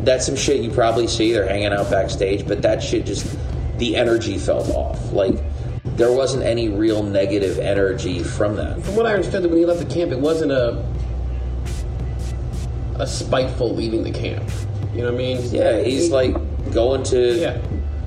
that's 0.00 0.26
some 0.26 0.36
shit 0.36 0.60
you 0.62 0.70
probably 0.70 1.06
see. 1.06 1.32
They're 1.32 1.48
hanging 1.48 1.72
out 1.72 1.90
backstage, 1.90 2.46
but 2.46 2.62
that 2.62 2.82
shit 2.82 3.06
just 3.06 3.36
the 3.78 3.96
energy 3.96 4.38
felt 4.38 4.68
off. 4.70 5.12
Like 5.12 5.36
there 5.96 6.12
wasn't 6.12 6.42
any 6.42 6.68
real 6.68 7.02
negative 7.02 7.58
energy 7.58 8.22
from 8.22 8.56
that. 8.56 8.82
From 8.82 8.96
what 8.96 9.06
I 9.06 9.14
understood, 9.14 9.42
that 9.44 9.48
when 9.48 9.58
he 9.58 9.64
left 9.64 9.86
the 9.86 9.94
camp, 9.94 10.10
it 10.10 10.18
wasn't 10.18 10.50
a 10.52 10.84
a 12.96 13.06
spiteful 13.06 13.74
leaving 13.74 14.02
the 14.02 14.10
camp. 14.12 14.48
You 14.92 15.02
know 15.02 15.06
what 15.06 15.14
I 15.14 15.18
mean? 15.18 15.52
Yeah, 15.52 15.82
he's 15.82 16.10
like 16.10 16.34
going 16.72 17.02
to 17.04 17.34
Yeah. 17.34 17.60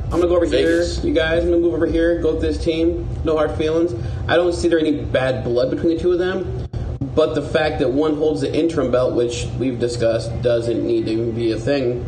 I'm 0.05 0.21
gonna 0.21 0.27
go 0.27 0.37
over 0.37 0.45
Vegas. 0.45 1.01
here, 1.01 1.09
you 1.09 1.13
guys. 1.13 1.43
I'm 1.43 1.49
gonna 1.49 1.61
move 1.61 1.73
over 1.73 1.85
here, 1.85 2.21
go 2.21 2.31
with 2.31 2.41
this 2.41 2.57
team. 2.57 3.05
No 3.25 3.35
hard 3.35 3.51
feelings. 3.57 3.91
I 4.29 4.35
don't 4.35 4.53
see 4.53 4.67
there 4.67 4.79
any 4.79 4.91
bad 4.91 5.45
blood 5.45 5.71
between 5.71 5.95
the 5.95 6.01
two 6.01 6.11
of 6.11 6.19
them. 6.19 6.67
But 7.15 7.33
the 7.33 7.41
fact 7.41 7.79
that 7.79 7.89
one 7.89 8.15
holds 8.15 8.41
the 8.41 8.53
interim 8.53 8.91
belt, 8.91 9.15
which 9.15 9.47
we've 9.57 9.79
discussed, 9.79 10.41
doesn't 10.41 10.85
need 10.85 11.05
to 11.05 11.31
be 11.31 11.51
a 11.51 11.57
thing, 11.57 12.05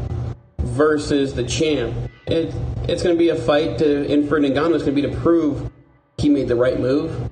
versus 0.60 1.34
the 1.34 1.44
champ, 1.44 1.96
it, 2.28 2.54
it's 2.88 3.02
gonna 3.02 3.16
be 3.16 3.30
a 3.30 3.36
fight 3.36 3.78
to 3.80 4.06
Inford 4.08 4.46
and 4.46 4.56
Ngannou. 4.56 4.76
It's 4.76 4.84
gonna 4.84 4.96
be 4.96 5.02
to 5.02 5.16
prove 5.18 5.72
he 6.18 6.30
made 6.30 6.48
the 6.48 6.56
right 6.56 6.80
move. 6.80 7.30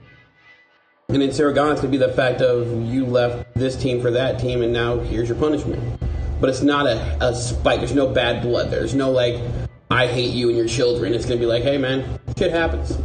And 1.10 1.22
in 1.22 1.32
Cyril 1.32 1.54
Gane, 1.54 1.72
it's 1.72 1.82
gonna 1.82 1.92
be 1.92 1.98
the 1.98 2.14
fact 2.14 2.42
of 2.42 2.84
you 2.86 3.06
left 3.06 3.54
this 3.54 3.76
team 3.76 4.02
for 4.02 4.12
that 4.12 4.40
team, 4.40 4.62
and 4.62 4.74
now 4.74 4.98
here's 4.98 5.30
your 5.30 5.38
punishment. 5.38 6.00
But 6.40 6.50
it's 6.50 6.62
not 6.62 6.88
a, 6.88 7.18
a 7.22 7.36
spike. 7.36 7.80
There's 7.80 7.94
no 7.94 8.08
bad 8.08 8.42
blood. 8.42 8.72
There's 8.72 8.96
no 8.96 9.12
like, 9.12 9.42
I 9.92 10.08
hate 10.08 10.34
you 10.34 10.48
and 10.48 10.58
your 10.58 10.68
children. 10.68 11.14
It's 11.14 11.26
gonna 11.26 11.40
be 11.40 11.46
like, 11.46 11.64
hey 11.64 11.78
man, 11.78 12.20
shit 12.38 12.52
happens. 12.52 12.98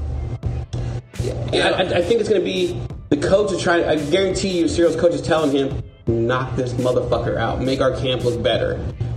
I, 1.30 1.98
I- 1.98 2.02
think 2.02 2.20
it's 2.20 2.28
gonna 2.28 2.40
be 2.40 2.80
the 3.10 3.16
coach 3.16 3.52
is 3.52 3.60
trying. 3.62 3.84
I 3.84 3.96
guarantee 3.96 4.58
you, 4.58 4.68
Cyril's 4.68 4.96
coach 4.96 5.12
is 5.12 5.22
telling 5.22 5.50
him, 5.52 5.82
knock 6.06 6.56
this 6.56 6.72
motherfucker 6.74 7.36
out, 7.36 7.60
make 7.60 7.80
our 7.80 7.96
camp 7.96 8.24
look 8.24 8.42
better. 8.42 8.74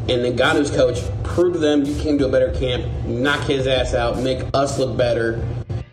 And 0.07 0.23
then 0.23 0.37
Ngannou's 0.37 0.69
coach, 0.69 0.99
prove 1.23 1.53
to 1.53 1.59
them 1.59 1.83
you 1.83 1.95
came 1.99 2.17
to 2.19 2.27
a 2.27 2.29
better 2.29 2.51
camp, 2.53 2.85
knock 3.05 3.41
his 3.47 3.65
ass 3.65 3.93
out, 3.93 4.19
make 4.21 4.43
us 4.53 4.77
look 4.77 4.95
better. 4.95 5.43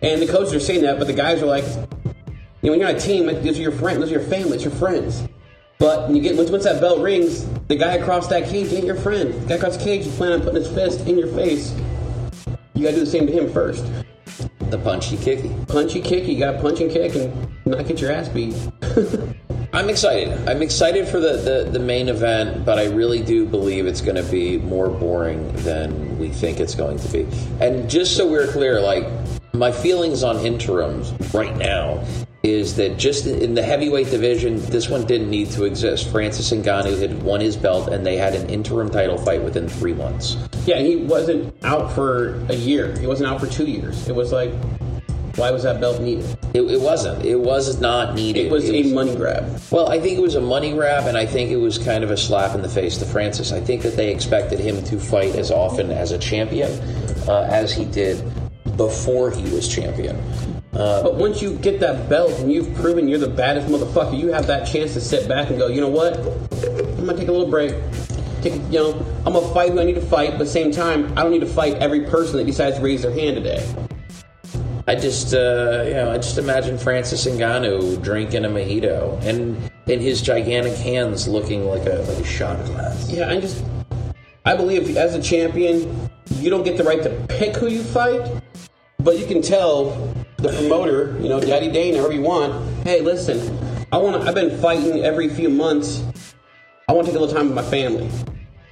And 0.03 0.21
the 0.21 0.27
coaches 0.27 0.53
are 0.53 0.61
saying 0.61 0.83
that, 0.83 0.99
but 0.99 1.07
the 1.07 1.13
guys 1.15 1.41
are 1.43 1.47
like, 1.47 1.65
you 1.65 2.69
know, 2.69 2.73
when 2.73 2.81
you're 2.81 2.89
on 2.89 2.97
a 2.97 3.01
team, 3.01 3.27
those 3.27 3.59
are 3.59 3.63
your 3.63 3.73
friends, 3.73 4.01
those 4.01 4.11
are 4.11 4.19
your 4.21 4.29
family, 4.29 4.57
it's 4.57 4.65
your 4.65 4.75
friends. 4.75 5.27
But 5.79 6.09
when 6.09 6.17
you 6.17 6.23
get 6.23 6.37
once, 6.37 6.51
once 6.51 6.65
that 6.65 6.81
bell 6.81 7.01
rings, 7.01 7.47
the 7.69 7.77
guy 7.77 7.95
across 7.95 8.29
that 8.29 8.49
cage 8.49 8.73
ain't 8.73 8.85
your 8.85 8.95
friend. 8.97 9.33
The 9.33 9.47
guy 9.49 9.55
across 9.55 9.77
the 9.79 9.85
cage 9.85 10.07
is 10.07 10.15
planning 10.17 10.41
on 10.41 10.43
putting 10.43 10.63
his 10.63 10.71
fist 10.73 11.07
in 11.09 11.19
your 11.19 11.29
face. 11.29 11.75
You 12.75 12.83
gotta 12.85 12.95
do 12.97 13.01
the 13.01 13.07
same 13.11 13.27
to 13.27 13.33
him 13.33 13.53
first. 13.53 13.85
The 14.73 14.79
punchy 14.79 15.19
kicky. 15.19 15.55
Punchy 15.69 16.01
kicky, 16.01 16.35
gotta 16.37 16.59
punch 16.59 16.81
and 16.81 16.91
kick 16.91 17.15
and 17.15 17.67
not 17.67 17.87
get 17.87 18.01
your 18.01 18.11
ass 18.11 18.29
beat. 18.31 18.57
I'm 19.75 19.89
excited. 19.89 20.49
I'm 20.49 20.63
excited 20.63 21.07
for 21.07 21.21
the, 21.21 21.37
the, 21.37 21.71
the 21.71 21.79
main 21.79 22.09
event, 22.09 22.65
but 22.65 22.79
I 22.79 22.87
really 22.87 23.23
do 23.23 23.47
believe 23.47 23.87
it's 23.87 24.01
going 24.01 24.17
to 24.17 24.31
be 24.31 24.59
more 24.59 24.91
boring 24.91 25.51
than 25.57 26.19
we 26.19 26.29
think 26.29 26.61
it's 26.61 26.75
going 26.75 26.99
to 26.99 27.09
be. 27.09 27.27
And 27.61 27.89
just 27.89 28.17
so 28.17 28.31
we're 28.31 28.49
clear, 28.49 28.81
like 28.81 29.07
my 29.55 29.73
feelings 29.73 30.23
on 30.23 30.45
interims 30.45 31.13
right 31.33 31.57
now 31.57 32.05
is 32.43 32.75
that 32.77 32.99
just 32.99 33.27
in 33.27 33.55
the 33.55 33.63
heavyweight 33.63 34.11
division, 34.11 34.61
this 34.67 34.89
one 34.89 35.07
didn't 35.07 35.31
need 35.31 35.51
to 35.51 35.65
exist. 35.65 36.11
Francis 36.11 36.51
Ngannou 36.51 37.01
had 37.01 37.23
won 37.23 37.41
his 37.41 37.57
belt, 37.57 37.89
and 37.89 38.05
they 38.05 38.17
had 38.17 38.35
an 38.35 38.51
interim 38.51 38.91
title 38.91 39.17
fight 39.17 39.43
within 39.43 39.69
three 39.69 39.95
months. 39.95 40.37
yeah, 40.67 40.79
he 40.79 40.97
wasn't 40.97 41.55
out 41.65 41.93
for 41.93 42.35
a 42.49 42.55
year. 42.55 42.99
He 42.99 43.07
wasn't 43.07 43.31
out 43.31 43.41
for 43.41 43.47
two 43.47 43.67
years. 43.67 44.09
It 44.09 44.15
was 44.15 44.33
like, 44.33 44.53
why 45.37 45.51
was 45.51 45.63
that 45.63 45.81
belt 45.81 46.01
needed? 46.01 46.37
It, 46.53 46.63
it 46.63 46.81
wasn't. 46.81 47.25
It 47.25 47.37
was 47.37 47.81
not 47.81 48.15
needed. 48.15 48.47
It 48.47 48.53
was 48.53 48.69
a 48.69 48.93
money 48.93 49.15
grab. 49.17 49.61
Well, 49.71 49.89
I 49.89 49.99
think 50.01 50.19
it 50.19 50.23
was 50.23 50.35
a 50.35 50.41
money 50.41 50.73
grab, 50.73 51.07
and 51.07 51.17
I 51.17 51.25
think 51.25 51.51
it 51.51 51.57
was 51.57 51.79
kind 51.79 52.05
of 52.05 52.11
a 52.11 52.17
slap 52.17 52.55
in 52.55 52.63
the 52.63 52.69
face 52.69 52.99
to 52.99 53.07
Francis. 53.07 53.53
I 53.53 53.61
think 53.61 53.83
that 53.83 53.97
they 53.97 54.13
expected 54.13 54.59
him 54.59 54.83
to 54.85 54.99
fight 54.99 55.37
as 55.37 55.51
often 55.51 55.91
as 55.91 56.11
a 56.11 56.19
champion 56.19 56.71
uh, 57.29 57.49
as 57.51 57.73
he 57.73 57.85
did 57.87 58.23
before 58.77 59.31
he 59.31 59.43
was 59.55 59.69
champion. 59.69 60.19
But 60.73 61.17
once 61.17 61.43
you 61.43 61.55
get 61.57 61.81
that 61.81 62.09
belt 62.09 62.33
and 62.41 62.51
you've 62.51 62.73
proven 62.75 63.07
you're 63.09 63.19
the 63.19 63.29
baddest 63.29 63.69
motherfucker, 63.69 64.19
you 64.19 64.33
have 64.33 64.47
that 64.47 64.67
chance 64.67 64.95
to 64.95 65.01
sit 65.01 65.29
back 65.29 65.51
and 65.51 65.59
go, 65.59 65.69
you 65.69 65.81
know 65.81 65.89
what? 65.89 66.19
I'm 66.19 67.07
gonna 67.07 67.17
take 67.17 67.29
a 67.29 67.33
little 67.33 67.51
break. 67.51 67.75
Take, 68.41 68.55
you 68.55 68.79
know, 68.79 69.07
I'm 69.27 69.35
gonna 69.35 69.47
fight 69.53 69.73
who 69.73 69.81
I 69.81 69.85
need 69.85 69.97
to 69.97 70.01
fight, 70.01 70.39
but 70.39 70.49
same 70.49 70.71
time, 70.71 71.13
I 71.17 71.23
don't 71.23 71.31
need 71.31 71.41
to 71.41 71.47
fight 71.47 71.75
every 71.75 72.01
person 72.07 72.39
that 72.39 72.45
decides 72.45 72.77
to 72.77 72.83
raise 72.83 73.03
their 73.03 73.13
hand 73.13 73.37
today. 73.37 73.65
I 74.89 74.97
just, 74.97 75.33
uh, 75.33 75.85
you 75.87 75.95
know, 75.95 76.11
I 76.13 76.17
just 76.17 76.39
imagine 76.39 76.77
Francis 76.77 77.25
Ngannou 77.27 78.03
drinking 78.03 78.45
a 78.45 78.49
mojito 78.49 79.23
and 79.23 79.71
in 79.87 80.01
his 80.01 80.23
gigantic 80.23 80.75
hands 80.75 81.29
looking 81.29 81.67
like 81.67 81.87
a 81.87 82.05
like 82.09 82.19
a 82.19 82.25
shot 82.25 82.65
glass. 82.67 83.11
Yeah, 83.11 83.29
I 83.29 83.41
just, 83.41 83.63
I 84.45 84.57
believe 84.57 84.97
as 84.97 85.15
a 85.15 85.23
champion, 85.23 86.11
you 86.37 86.51
don't 86.51 86.65
get 86.65 86.77
the 86.77 86.85
right 86.85 87.03
to 87.03 87.11
pick 87.29 87.55
who 87.57 87.69
you 87.69 87.83
fight, 87.83 88.29
but 88.99 89.19
you 89.19 89.27
can 89.27 89.41
tell 89.41 90.12
the 90.43 90.53
promoter, 90.53 91.17
you 91.21 91.29
know, 91.29 91.41
Daddy 91.41 91.71
Dane, 91.71 91.95
however 91.95 92.13
you 92.13 92.23
want, 92.23 92.53
hey, 92.85 93.01
listen, 93.01 93.57
I 93.93 93.97
want 93.99 94.17
I've 94.27 94.35
been 94.35 94.61
fighting 94.61 95.05
every 95.05 95.29
few 95.29 95.49
months. 95.49 96.03
I 96.89 96.93
want 96.93 97.07
to 97.07 97.13
take 97.13 97.19
a 97.19 97.23
little 97.23 97.35
time 97.35 97.47
with 97.47 97.55
my 97.55 97.71
family. 97.71 98.11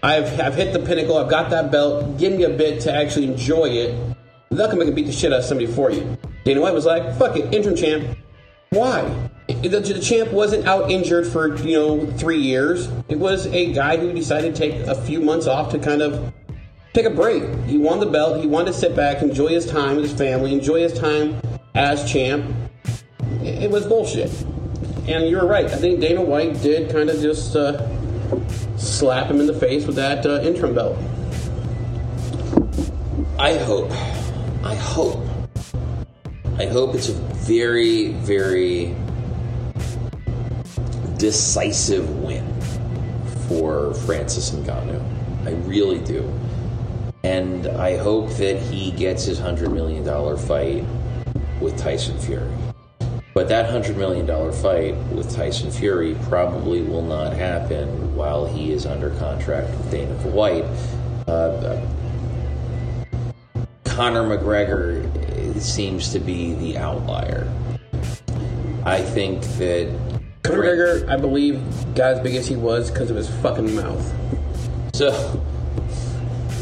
I've, 0.02 0.40
I've 0.40 0.54
hit 0.54 0.72
the 0.72 0.80
pinnacle. 0.80 1.16
I've 1.16 1.30
got 1.30 1.50
that 1.50 1.70
belt. 1.70 2.18
Give 2.18 2.32
me 2.32 2.42
a 2.44 2.50
bit 2.50 2.80
to 2.82 2.92
actually 2.92 3.26
enjoy 3.26 3.66
it. 3.66 4.16
They'll 4.50 4.68
come 4.68 4.80
and 4.80 4.94
beat 4.96 5.06
the 5.06 5.12
shit 5.12 5.32
out 5.32 5.40
of 5.40 5.44
somebody 5.44 5.72
for 5.72 5.92
you. 5.92 6.18
Dana 6.44 6.60
White 6.60 6.74
was 6.74 6.86
like, 6.86 7.16
fuck 7.16 7.36
it, 7.36 7.54
interim 7.54 7.76
champ. 7.76 8.18
Why? 8.70 9.02
The, 9.46 9.68
the 9.68 10.00
champ 10.00 10.32
wasn't 10.32 10.66
out 10.66 10.90
injured 10.90 11.26
for, 11.26 11.56
you 11.58 11.78
know, 11.78 12.06
three 12.12 12.40
years. 12.40 12.88
It 13.08 13.18
was 13.18 13.46
a 13.46 13.72
guy 13.72 13.96
who 13.96 14.12
decided 14.12 14.56
to 14.56 14.58
take 14.58 14.74
a 14.86 15.00
few 15.02 15.20
months 15.20 15.46
off 15.46 15.70
to 15.72 15.78
kind 15.78 16.02
of 16.02 16.32
take 16.94 17.06
a 17.06 17.10
break. 17.10 17.42
He 17.66 17.78
won 17.78 18.00
the 18.00 18.06
belt. 18.06 18.40
He 18.40 18.46
wanted 18.48 18.72
to 18.72 18.78
sit 18.78 18.96
back, 18.96 19.22
enjoy 19.22 19.48
his 19.48 19.66
time 19.66 19.96
with 19.96 20.06
his 20.06 20.18
family, 20.18 20.52
enjoy 20.52 20.80
his 20.80 20.98
time 20.98 21.40
as 21.74 22.10
champ. 22.10 22.44
It, 23.42 23.70
was 23.70 23.86
bullshit. 23.86 24.30
And 25.06 25.28
you're 25.28 25.46
right. 25.46 25.66
I 25.66 25.76
think 25.76 26.00
Dana 26.00 26.22
White 26.22 26.60
did 26.62 26.90
kind 26.90 27.08
of 27.10 27.20
just 27.20 27.56
uh, 27.56 27.86
slap 28.76 29.30
him 29.30 29.40
in 29.40 29.46
the 29.46 29.54
face 29.54 29.86
with 29.86 29.96
that 29.96 30.26
uh, 30.26 30.40
interim 30.42 30.74
belt. 30.74 30.98
I 33.38 33.56
hope, 33.56 33.90
I 34.62 34.74
hope, 34.74 35.24
I 36.58 36.66
hope 36.66 36.94
it's 36.94 37.08
a 37.08 37.14
very, 37.14 38.08
very 38.08 38.94
decisive 41.16 42.08
win 42.20 42.46
for 43.48 43.94
Francis 43.94 44.50
Ngannou. 44.50 45.02
I 45.46 45.52
really 45.66 46.00
do. 46.00 46.30
And 47.24 47.66
I 47.66 47.96
hope 47.96 48.30
that 48.36 48.60
he 48.60 48.90
gets 48.92 49.24
his 49.24 49.40
$100 49.40 49.72
million 49.72 50.04
fight 50.36 50.84
with 51.60 51.76
Tyson 51.78 52.18
Fury. 52.18 52.50
But 53.32 53.48
that 53.48 53.70
$100 53.70 53.96
million 53.96 54.26
fight 54.52 54.96
with 55.14 55.32
Tyson 55.32 55.70
Fury 55.70 56.16
probably 56.24 56.82
will 56.82 57.02
not 57.02 57.32
happen 57.32 58.14
while 58.14 58.44
he 58.44 58.72
is 58.72 58.86
under 58.86 59.10
contract 59.10 59.70
with 59.70 59.90
Dana 59.90 60.14
White. 60.30 60.64
Uh, 61.28 61.80
Conor 63.84 64.24
McGregor 64.24 65.60
seems 65.60 66.10
to 66.12 66.18
be 66.18 66.54
the 66.54 66.78
outlier. 66.78 67.52
I 68.84 69.00
think 69.00 69.42
that 69.58 69.94
Conor 70.42 70.62
McGregor, 70.62 71.08
I 71.08 71.16
believe, 71.16 71.62
got 71.94 72.14
as 72.14 72.20
big 72.20 72.34
as 72.34 72.48
he 72.48 72.56
was 72.56 72.90
because 72.90 73.10
of 73.10 73.16
his 73.16 73.28
fucking 73.42 73.74
mouth. 73.76 74.14
So, 74.92 75.10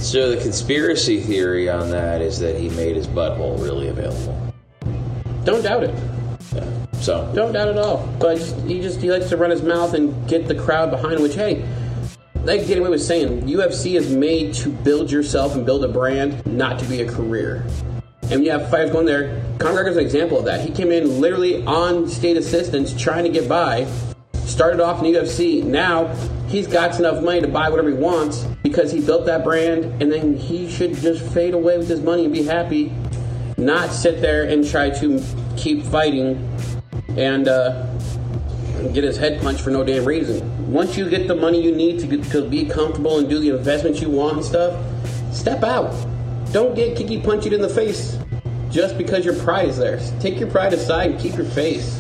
so 0.01 0.31
the 0.31 0.41
conspiracy 0.43 1.21
theory 1.21 1.71
on 1.71 1.91
that 1.91 2.21
is 2.21 2.39
that 2.41 2.57
he 2.57 2.69
made 2.71 2.97
his 2.97 3.07
butthole 3.07 3.63
really 3.63 3.89
available. 3.89 4.48
Don't 5.49 5.63
doubt 5.63 5.83
it. 5.83 5.95
So, 6.97 7.33
Don't 7.35 7.55
doubt 7.55 7.69
it 7.69 7.77
at 7.77 7.79
all. 7.79 8.07
But 8.21 8.37
he 8.67 8.83
just 8.83 9.01
he 9.01 9.11
likes 9.11 9.31
to 9.31 9.39
run 9.39 9.49
his 9.49 9.63
mouth 9.63 9.95
and 9.95 10.29
get 10.29 10.47
the 10.47 10.55
crowd 10.55 10.91
behind. 10.91 11.23
Which 11.23 11.37
hey, 11.37 11.67
like 12.45 12.67
Dana 12.67 12.83
White 12.83 12.91
was 12.91 13.07
saying, 13.07 13.45
UFC 13.45 13.97
is 13.97 14.15
made 14.15 14.53
to 14.57 14.69
build 14.69 15.11
yourself 15.11 15.55
and 15.55 15.65
build 15.65 15.87
a 15.87 15.89
brand, 15.89 16.45
not 16.47 16.79
to 16.81 16.85
be 16.85 17.01
a 17.01 17.11
career. 17.11 17.67
And 18.25 18.45
you 18.45 18.51
have 18.51 18.69
fighters 18.69 18.91
going 18.91 19.07
there, 19.07 19.43
Conor 19.59 19.85
McGregor's 19.85 19.97
an 19.97 20.05
example 20.05 20.39
of 20.39 20.45
that. 20.45 20.61
He 20.61 20.71
came 20.71 20.93
in 20.93 21.19
literally 21.19 21.65
on 21.65 22.07
state 22.11 22.37
assistance, 22.37 22.93
trying 22.93 23.25
to 23.25 23.31
get 23.31 23.49
by. 23.49 23.91
Started 24.35 24.81
off 24.81 25.03
in 25.03 25.11
UFC. 25.11 25.65
Now 25.65 26.15
he's 26.49 26.67
got 26.67 26.99
enough 26.99 27.25
money 27.25 27.41
to 27.41 27.49
buy 27.49 27.71
whatever 27.71 27.89
he 27.89 27.97
wants 27.97 28.45
because 28.63 28.93
he 28.93 29.01
built 29.01 29.25
that 29.25 29.45
brand, 29.45 30.03
and 30.03 30.13
then 30.13 30.37
he 30.37 30.71
should 30.71 30.95
just 30.95 31.25
fade 31.33 31.55
away 31.55 31.79
with 31.79 31.89
his 31.89 32.03
money 32.03 32.25
and 32.25 32.35
be 32.35 32.43
happy, 32.43 32.93
not 33.59 33.93
sit 33.93 34.21
there 34.21 34.45
and 34.45 34.67
try 34.67 34.89
to 34.89 35.23
keep 35.57 35.83
fighting 35.83 36.37
and 37.17 37.49
uh, 37.49 37.85
get 38.93 39.03
his 39.03 39.17
head 39.17 39.41
punched 39.43 39.61
for 39.61 39.71
no 39.71 39.83
damn 39.83 40.05
reason. 40.05 40.73
Once 40.73 40.97
you 40.97 41.11
get 41.11 41.27
the 41.27 41.35
money 41.35 41.61
you 41.61 41.75
need 41.75 41.99
to, 41.99 42.07
get, 42.07 42.23
to 42.25 42.49
be 42.49 42.65
comfortable 42.65 43.19
and 43.19 43.29
do 43.29 43.41
the 43.41 43.51
investments 43.51 44.01
you 44.01 44.09
want 44.09 44.37
and 44.37 44.45
stuff, 44.45 45.35
step 45.35 45.65
out. 45.65 45.93
Don't 46.53 46.75
get 46.75 46.97
kicky 46.97 47.21
punched 47.21 47.49
in 47.49 47.61
the 47.61 47.69
face 47.69 48.17
just 48.71 48.97
because 48.97 49.25
your 49.25 49.35
pride 49.35 49.69
is 49.69 49.77
there. 49.77 49.99
Take 50.21 50.39
your 50.39 50.51
pride 50.51 50.73
aside 50.73 51.11
and 51.11 51.21
keep 51.21 51.37
your 51.37 51.47
face. 51.47 51.97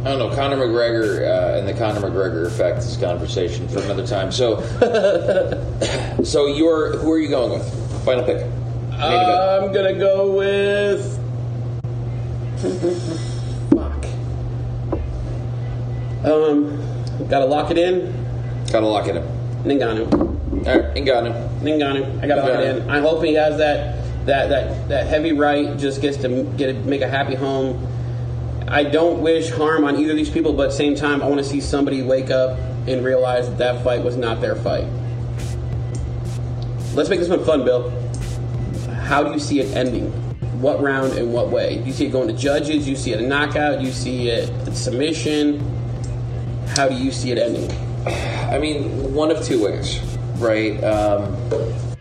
I 0.00 0.10
don't 0.10 0.18
know. 0.18 0.34
Conor 0.34 0.56
McGregor 0.56 1.22
uh, 1.26 1.58
and 1.58 1.68
the 1.68 1.74
Conor 1.74 2.00
McGregor 2.00 2.46
effect 2.46 2.78
is 2.78 2.96
a 2.96 3.00
conversation 3.00 3.68
for 3.68 3.80
another 3.80 4.06
time. 4.06 4.30
So, 4.30 4.60
so 6.24 6.46
you're 6.46 6.96
who 6.98 7.10
are 7.10 7.18
you 7.18 7.28
going 7.28 7.58
with? 7.58 7.85
Final 8.06 8.22
pick. 8.22 8.46
I'm 8.92 9.72
gonna 9.72 9.92
go 9.92 10.30
with. 10.30 11.18
Fuck. 13.74 14.06
Um, 16.24 17.28
gotta 17.28 17.46
lock 17.46 17.72
it 17.72 17.78
in. 17.78 18.14
Gotta 18.70 18.86
lock 18.86 19.08
it 19.08 19.16
in. 19.16 19.24
Ngannou. 19.64 20.12
All 20.12 20.78
right, 20.78 20.94
Ngannou. 20.94 21.60
Ninganu. 21.62 22.22
I 22.22 22.28
gotta 22.28 22.42
lock 22.42 22.60
it 22.60 22.76
in. 22.76 22.88
I 22.88 23.00
hope 23.00 23.24
he 23.24 23.34
has 23.34 23.58
that 23.58 23.96
that 24.24 24.50
that 24.50 24.88
that 24.88 25.06
heavy 25.08 25.32
right. 25.32 25.76
Just 25.76 26.00
gets 26.00 26.16
to 26.18 26.44
get 26.56 26.84
make 26.84 27.00
a 27.00 27.08
happy 27.08 27.34
home. 27.34 27.88
I 28.68 28.84
don't 28.84 29.20
wish 29.20 29.50
harm 29.50 29.82
on 29.82 29.96
either 29.96 30.12
of 30.12 30.16
these 30.16 30.30
people, 30.30 30.52
but 30.52 30.66
at 30.66 30.70
the 30.70 30.76
same 30.76 30.94
time, 30.94 31.22
I 31.22 31.26
want 31.26 31.38
to 31.38 31.44
see 31.44 31.60
somebody 31.60 32.02
wake 32.02 32.30
up 32.30 32.56
and 32.86 33.04
realize 33.04 33.48
that 33.48 33.58
that 33.58 33.82
fight 33.82 34.04
was 34.04 34.16
not 34.16 34.40
their 34.40 34.54
fight. 34.54 34.86
Let's 36.96 37.10
make 37.10 37.20
this 37.20 37.28
one 37.28 37.44
fun, 37.44 37.62
Bill. 37.62 37.90
How 39.02 39.22
do 39.22 39.30
you 39.30 39.38
see 39.38 39.60
it 39.60 39.76
ending? 39.76 40.10
What 40.62 40.80
round 40.80 41.12
and 41.12 41.30
what 41.30 41.50
way? 41.50 41.82
You 41.82 41.92
see 41.92 42.06
it 42.06 42.10
going 42.10 42.26
to 42.28 42.32
judges? 42.32 42.88
You 42.88 42.96
see 42.96 43.12
it 43.12 43.20
a 43.20 43.26
knockout? 43.26 43.82
You 43.82 43.92
see 43.92 44.30
it 44.30 44.48
a 44.66 44.74
submission? 44.74 45.60
How 46.68 46.88
do 46.88 46.94
you 46.94 47.12
see 47.12 47.32
it 47.32 47.36
ending? 47.36 47.70
I 48.50 48.58
mean, 48.58 49.12
one 49.12 49.30
of 49.30 49.44
two 49.44 49.62
ways, 49.62 50.00
right? 50.36 50.82
Um, 50.82 51.36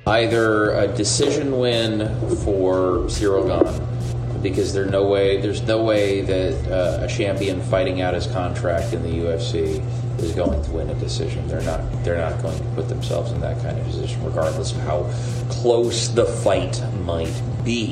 either 0.07 0.71
a 0.71 0.87
decision 0.87 1.59
win 1.59 2.07
for 2.45 3.09
Cyril 3.09 3.45
Gane, 3.45 4.41
because 4.41 4.71
there's 4.71 4.91
no 4.91 5.05
way 5.05 5.41
there's 5.41 5.61
no 5.63 5.83
way 5.83 6.21
that 6.21 6.71
uh, 6.71 7.03
a 7.03 7.07
champion 7.09 7.61
fighting 7.63 7.99
out 7.99 8.13
his 8.13 8.27
contract 8.27 8.93
in 8.93 9.03
the 9.03 9.09
UFC 9.09 9.83
is 10.19 10.33
going 10.33 10.63
to 10.63 10.71
win 10.71 10.89
a 10.89 10.95
decision. 10.95 11.47
They're 11.47 11.61
not 11.61 11.81
they're 12.03 12.17
not 12.17 12.41
going 12.41 12.57
to 12.57 12.63
put 12.75 12.89
themselves 12.89 13.31
in 13.31 13.41
that 13.41 13.61
kind 13.61 13.77
of 13.77 13.85
position, 13.85 14.23
regardless 14.23 14.71
of 14.71 14.79
how 14.79 15.03
close 15.49 16.09
the 16.09 16.25
fight 16.25 16.81
might 17.03 17.41
be. 17.63 17.91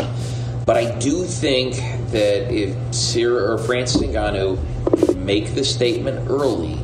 But 0.66 0.78
I 0.78 0.98
do 1.00 1.26
think 1.26 1.76
that 2.12 2.52
if 2.52 2.76
Cyril 2.94 3.52
or 3.54 3.58
Francis 3.58 4.02
Ngannou 4.02 5.16
make 5.18 5.56
the 5.56 5.64
statement 5.64 6.30
early, 6.30 6.80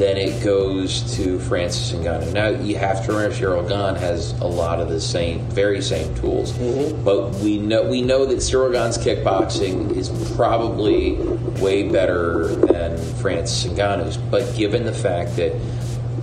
then 0.00 0.16
it 0.16 0.42
goes 0.42 1.14
to 1.14 1.38
Francis 1.40 1.92
Ngannou. 1.92 2.32
Now 2.32 2.48
you 2.48 2.76
have 2.76 3.04
to 3.04 3.12
remember 3.12 3.36
Cyril 3.36 3.68
Gane 3.68 3.96
has 3.96 4.32
a 4.40 4.46
lot 4.46 4.80
of 4.80 4.88
the 4.88 4.98
same, 4.98 5.40
very 5.50 5.82
same 5.82 6.14
tools, 6.14 6.52
but 7.04 7.34
we 7.36 7.58
know 7.58 7.82
we 7.82 8.00
know 8.00 8.24
that 8.24 8.40
Cyril 8.40 8.72
Gane's 8.72 8.96
kickboxing 8.96 9.94
is 9.94 10.08
probably 10.36 11.16
way 11.60 11.86
better 11.86 12.46
than 12.46 12.96
Francis 13.16 13.70
Ngannou's. 13.70 14.16
But 14.16 14.56
given 14.56 14.84
the 14.84 14.94
fact 14.94 15.36
that 15.36 15.52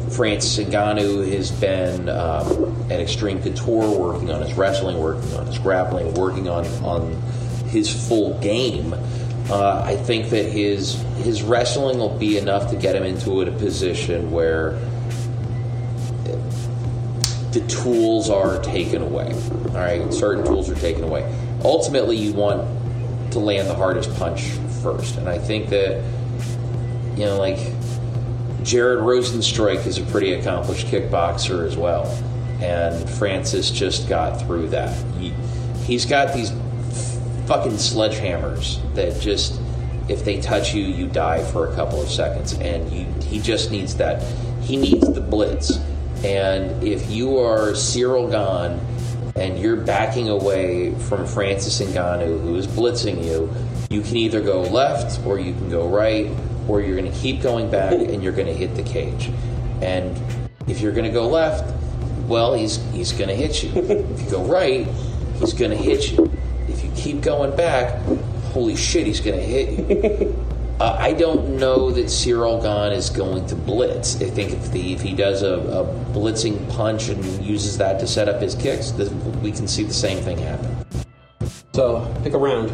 Francis 0.10 0.66
Ngannou 0.66 1.32
has 1.32 1.52
been 1.52 2.10
um, 2.10 2.92
at 2.92 3.00
Extreme 3.00 3.44
Couture 3.44 3.92
working 3.96 4.32
on 4.32 4.42
his 4.42 4.56
wrestling, 4.56 4.98
working 4.98 5.32
on 5.36 5.46
his 5.46 5.60
grappling, 5.60 6.16
working 6.16 6.50
on 6.50 6.66
on 6.84 7.12
his 7.68 8.08
full 8.08 8.40
game. 8.40 8.96
Uh, 9.50 9.82
I 9.86 9.96
think 9.96 10.30
that 10.32 10.46
his 10.46 11.02
his 11.18 11.42
wrestling 11.42 12.00
will 12.00 12.18
be 12.18 12.38
enough 12.38 12.70
to 12.72 12.76
get 12.76 12.96
him 12.96 13.04
into 13.04 13.42
a 13.42 13.52
position 13.52 14.30
where 14.30 14.72
the 17.52 17.66
tools 17.68 18.30
are 18.30 18.62
taken 18.62 19.02
away. 19.02 19.34
All 19.70 19.76
right, 19.76 20.14
certain 20.14 20.46
tools 20.46 20.70
are 20.70 20.76
taken 20.76 21.04
away. 21.04 21.34
Ultimately, 21.64 22.18
you 22.18 22.34
want 22.34 22.68
to 23.32 23.40
land 23.40 23.68
the 23.68 23.74
hardest 23.74 24.14
punch 24.18 24.50
first, 24.84 25.18
and 25.18 25.30
I 25.30 25.38
think 25.38 25.70
that 25.70 26.04
you 27.16 27.26
know, 27.26 27.38
like 27.38 27.58
Jairzinho 28.64 29.02
Rozenstruik 29.02 29.88
is 29.88 29.98
a 29.98 30.04
pretty 30.04 30.34
accomplished 30.34 30.88
kickboxer 30.88 31.66
as 31.66 31.78
well, 31.78 32.06
and 32.62 33.10
Francis 33.12 33.72
just 33.72 34.10
got 34.10 34.42
through 34.42 34.70
that. 34.70 34.96
He, 35.18 35.30
he's 35.86 36.06
got 36.06 36.34
these 36.34 36.52
fucking 37.48 37.74
sledgehammers 37.74 38.82
that 38.94 39.20
just 39.22 39.60
if 40.10 40.24
they 40.24 40.40
touch 40.40 40.74
you, 40.74 40.84
you 40.84 41.08
die 41.08 41.44
for 41.52 41.70
a 41.70 41.76
couple 41.76 42.02
of 42.02 42.10
seconds, 42.10 42.54
and 42.54 42.90
you, 42.92 43.06
he 43.28 43.40
just 43.40 43.72
needs 43.72 43.96
that. 43.96 44.22
He 44.62 44.78
needs 44.78 45.12
the 45.14 45.22
blitz, 45.22 45.80
and 46.24 46.84
if 46.84 47.10
you 47.10 47.38
are 47.38 47.76
Cyril 47.76 48.28
Gane 48.28 48.80
and 49.36 49.60
you're 49.60 49.76
backing 49.76 50.30
away 50.30 50.96
from 50.96 51.28
Francis 51.28 51.80
Ngannou, 51.80 52.42
who 52.42 52.56
is 52.56 52.66
blitzing 52.68 53.24
you, 53.24 53.54
you 53.90 54.02
can 54.02 54.18
either 54.18 54.42
go 54.42 54.62
left 54.64 55.24
or 55.26 55.40
you 55.40 55.54
can 55.54 55.70
go 55.70 55.88
right, 55.88 56.30
or 56.68 56.82
you're 56.82 56.98
going 56.98 57.12
to 57.12 57.18
keep 57.20 57.42
going 57.42 57.70
back 57.70 57.94
and 57.94 58.24
you're 58.24 58.34
going 58.34 58.48
to 58.48 58.54
hit 58.54 58.76
the 58.76 58.84
cage. 58.84 59.30
And 59.82 60.20
if 60.68 60.82
you're 60.82 60.92
going 60.92 61.06
to 61.06 61.12
go 61.12 61.28
left, 61.28 61.74
well, 62.28 62.54
he's 62.54 62.78
he's 62.92 63.12
going 63.12 63.30
to 63.30 63.36
hit 63.36 63.64
you. 63.64 63.72
if 63.76 64.22
you 64.22 64.32
go 64.32 64.44
right, 64.46 64.88
he's 65.40 65.54
going 65.54 65.72
to 65.72 65.78
hit 65.78 66.12
you. 66.12 66.32
Keep 66.98 67.22
going 67.22 67.56
back, 67.56 68.02
holy 68.52 68.76
shit, 68.76 69.08
he's 69.08 69.22
going 69.22 69.38
to 69.38 69.46
hit 69.46 69.90
you. 69.90 70.44
Uh, 70.80 70.96
I 71.00 71.14
don't 71.14 71.58
know 71.58 71.90
that 71.90 72.08
Cyril 72.08 72.62
Gane 72.62 72.94
is 72.96 73.10
going 73.10 73.48
to 73.48 73.56
blitz. 73.56 74.22
I 74.22 74.30
think 74.30 74.52
if, 74.54 74.72
the, 74.72 74.94
if 74.94 75.02
he 75.02 75.16
does 75.16 75.42
a, 75.42 75.54
a 75.56 75.86
blitzing 76.14 76.70
punch 76.70 77.10
and 77.10 77.26
uses 77.44 77.80
that 77.80 78.00
to 78.00 78.06
set 78.06 78.30
up 78.30 78.40
his 78.40 78.54
kicks, 78.54 78.92
this, 78.92 79.10
we 79.42 79.52
can 79.52 79.68
see 79.68 79.82
the 79.82 79.92
same 79.92 80.20
thing 80.24 80.38
happen. 80.38 80.86
So 81.74 82.14
pick 82.22 82.34
a 82.34 82.38
round. 82.38 82.70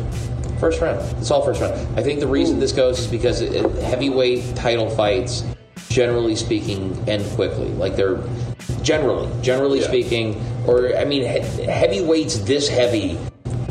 First 0.59 0.81
round. 0.81 0.99
It's 1.17 1.31
all 1.31 1.45
first 1.45 1.61
round. 1.61 1.75
I 1.97 2.03
think 2.03 2.19
the 2.19 2.27
reason 2.27 2.59
this 2.59 2.73
goes 2.73 2.99
is 2.99 3.07
because 3.07 3.39
it, 3.39 3.71
heavyweight 3.81 4.53
title 4.53 4.89
fights, 4.89 5.45
generally 5.87 6.35
speaking, 6.35 7.01
end 7.07 7.23
quickly. 7.35 7.69
Like 7.69 7.95
they're 7.95 8.19
generally, 8.81 9.31
generally 9.41 9.79
Yeah. 9.79 9.87
speaking, 9.87 10.45
or 10.67 10.93
I 10.97 11.05
mean, 11.05 11.21
he- 11.21 11.63
heavyweights 11.63 12.39
this 12.39 12.67
heavy. 12.67 13.17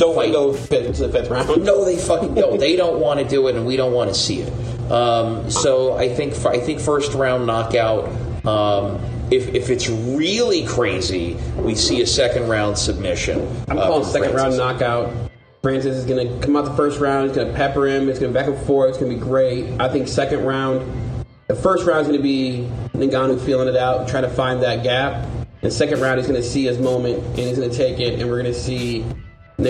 Don't 0.02 0.14
fight. 0.16 0.32
go 0.32 0.52
fifth, 0.52 0.96
to 0.96 1.06
the 1.06 1.12
fifth 1.12 1.30
round. 1.30 1.64
No, 1.64 1.84
they 1.84 1.96
fucking 1.96 2.34
don't. 2.34 2.58
they 2.58 2.74
don't 2.74 3.00
want 3.00 3.20
to 3.20 3.28
do 3.28 3.46
it, 3.46 3.54
and 3.54 3.64
we 3.64 3.76
don't 3.76 3.92
want 3.92 4.10
to 4.10 4.14
see 4.14 4.40
it. 4.40 4.52
Um, 4.90 5.48
so 5.48 5.96
I 5.96 6.08
think 6.08 6.34
I 6.44 6.58
think 6.58 6.80
first 6.80 7.12
round 7.14 7.46
knockout. 7.46 8.08
Um, 8.44 9.00
if, 9.30 9.54
if 9.54 9.70
it's 9.70 9.88
really 9.88 10.66
crazy, 10.66 11.38
we 11.56 11.74
see 11.76 12.02
a 12.02 12.06
second 12.06 12.48
round 12.48 12.76
submission. 12.76 13.40
I'm 13.68 13.78
uh, 13.78 13.86
calling 13.86 14.04
second 14.04 14.34
round 14.34 14.56
knockout. 14.56 15.14
Francis 15.62 15.96
is 15.96 16.04
going 16.04 16.26
to 16.26 16.44
come 16.44 16.56
out 16.56 16.64
the 16.64 16.74
first 16.74 16.98
round. 16.98 17.28
He's 17.28 17.36
going 17.36 17.46
to 17.46 17.54
pepper 17.54 17.86
him. 17.86 18.08
It's 18.08 18.18
going 18.18 18.32
to 18.32 18.38
back 18.38 18.48
and 18.48 18.58
forth. 18.66 18.90
It's 18.90 18.98
going 18.98 19.12
to 19.12 19.16
be 19.16 19.22
great. 19.22 19.80
I 19.80 19.88
think 19.88 20.08
second 20.08 20.44
round, 20.44 21.24
the 21.46 21.54
first 21.54 21.86
round 21.86 22.00
is 22.00 22.08
going 22.08 22.18
to 22.18 22.22
be 22.22 22.68
Ngannou 22.94 23.40
feeling 23.46 23.68
it 23.68 23.76
out, 23.76 24.08
trying 24.08 24.24
to 24.24 24.28
find 24.28 24.60
that 24.64 24.82
gap. 24.82 25.28
The 25.60 25.70
second 25.70 26.00
round, 26.00 26.18
he's 26.18 26.26
going 26.26 26.42
to 26.42 26.46
see 26.46 26.64
his 26.64 26.80
moment 26.80 27.22
and 27.24 27.38
he's 27.38 27.56
going 27.56 27.70
to 27.70 27.76
take 27.76 28.00
it. 28.00 28.18
And 28.18 28.28
we're 28.28 28.42
going 28.42 28.52
to 28.52 28.58
see 28.58 29.04